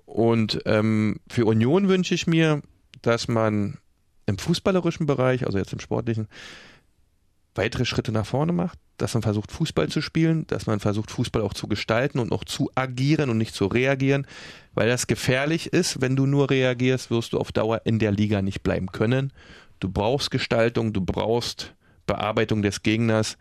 [0.05, 2.61] Und ähm, für Union wünsche ich mir,
[3.01, 3.77] dass man
[4.25, 6.27] im fußballerischen Bereich, also jetzt im sportlichen,
[7.55, 11.41] weitere Schritte nach vorne macht, dass man versucht, Fußball zu spielen, dass man versucht, Fußball
[11.41, 14.27] auch zu gestalten und auch zu agieren und nicht zu reagieren,
[14.73, 16.01] weil das gefährlich ist.
[16.01, 19.33] Wenn du nur reagierst, wirst du auf Dauer in der Liga nicht bleiben können.
[19.79, 21.73] Du brauchst Gestaltung, du brauchst
[22.05, 23.37] Bearbeitung des Gegners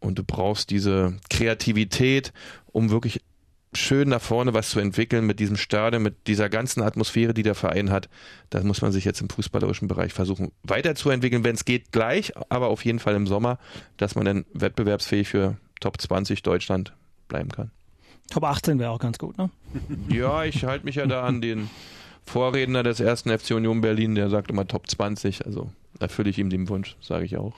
[0.00, 2.32] und du brauchst diese Kreativität,
[2.72, 3.20] um wirklich
[3.74, 7.54] schön nach vorne was zu entwickeln mit diesem Stadion, mit dieser ganzen Atmosphäre, die der
[7.54, 8.08] Verein hat.
[8.50, 12.68] Da muss man sich jetzt im fußballerischen Bereich versuchen weiterzuentwickeln, wenn es geht gleich, aber
[12.68, 13.58] auf jeden Fall im Sommer,
[13.96, 16.94] dass man dann wettbewerbsfähig für Top 20 Deutschland
[17.28, 17.70] bleiben kann.
[18.30, 19.50] Top 18 wäre auch ganz gut, ne?
[20.08, 21.70] Ja, ich halte mich ja da an den
[22.24, 26.50] Vorredner des ersten FC Union Berlin, der sagt immer Top 20, also erfülle ich ihm
[26.50, 27.54] den Wunsch, sage ich auch.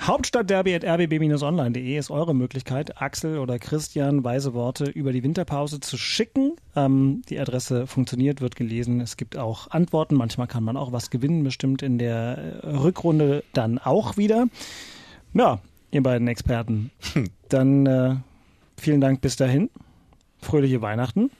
[0.00, 6.52] Hauptstadtderby.rbb-online.de ist eure Möglichkeit, Axel oder Christian weise Worte über die Winterpause zu schicken.
[6.76, 9.00] Ähm, die Adresse funktioniert, wird gelesen.
[9.00, 10.14] Es gibt auch Antworten.
[10.14, 14.46] Manchmal kann man auch was gewinnen, bestimmt in der äh, Rückrunde dann auch wieder.
[15.34, 16.90] Ja, ihr beiden Experten.
[17.48, 18.16] Dann äh,
[18.76, 19.70] vielen Dank bis dahin.
[20.40, 21.30] Fröhliche Weihnachten.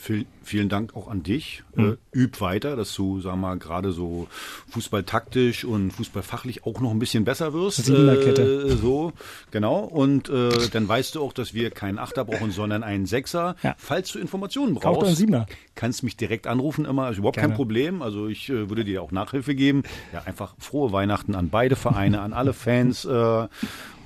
[0.00, 1.62] Viel, vielen Dank auch an dich.
[1.76, 4.28] Äh, üb weiter, dass du, sag mal, gerade so
[4.70, 7.86] fußballtaktisch und fußballfachlich auch noch ein bisschen besser wirst.
[7.90, 9.12] Äh, so,
[9.50, 9.80] genau.
[9.80, 13.56] Und äh, dann weißt du auch, dass wir keinen Achter brauchen, sondern einen Sechser.
[13.62, 13.74] Ja.
[13.76, 15.44] Falls du Informationen doch einen brauchst, Siebener.
[15.74, 17.10] kannst mich direkt anrufen immer.
[17.10, 17.50] Ist überhaupt Gerne.
[17.50, 18.00] kein Problem.
[18.00, 19.82] Also ich äh, würde dir auch Nachhilfe geben.
[20.14, 23.04] Ja, einfach frohe Weihnachten an beide Vereine, an alle Fans.
[23.04, 23.48] Äh, ein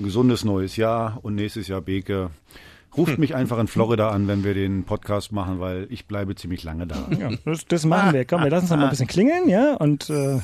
[0.01, 2.30] gesundes neues Jahr und nächstes Jahr Beke.
[2.97, 6.62] Ruft mich einfach in Florida an, wenn wir den Podcast machen, weil ich bleibe ziemlich
[6.62, 6.97] lange da.
[7.18, 8.24] Ja, das, das machen wir.
[8.24, 9.74] Komm, wir lassen es noch mal ein bisschen klingeln, ja?
[9.74, 10.40] Und äh,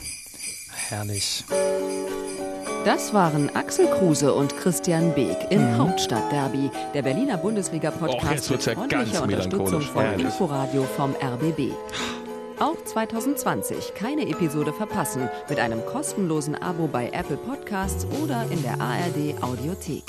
[0.88, 1.44] herrlich.
[2.84, 8.72] Das waren Axel Kruse und Christian Beek im Hauptstadtderby, der Berliner Bundesliga-Podcast jetzt mit ja
[8.74, 10.24] freundlicher Unterstützung von Herrlich.
[10.24, 11.72] Inforadio vom RBB.
[12.58, 18.80] Auch 2020 keine Episode verpassen mit einem kostenlosen Abo bei Apple Podcasts oder in der
[18.80, 20.04] ARD Audiothek.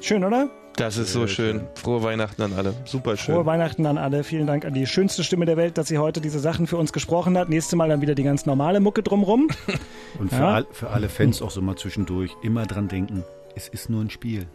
[0.00, 0.48] Schön, oder?
[0.76, 1.66] Das ist so schön.
[1.74, 2.72] Frohe Weihnachten an alle.
[2.84, 3.34] Super schön.
[3.34, 4.22] Frohe Weihnachten an alle.
[4.22, 6.92] Vielen Dank an die schönste Stimme der Welt, dass sie heute diese Sachen für uns
[6.92, 7.48] gesprochen hat.
[7.48, 9.48] Nächstes Mal dann wieder die ganz normale Mucke drumrum.
[10.20, 10.54] Und für, Ja.
[10.54, 13.24] all, für alle Fans auch so mal zwischendurch immer dran denken,
[13.56, 14.46] es ist nur ein Spiel.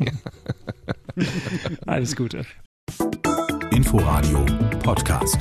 [1.86, 2.44] Alles Gute.
[3.70, 4.44] Inforadio
[4.82, 5.38] Podcast.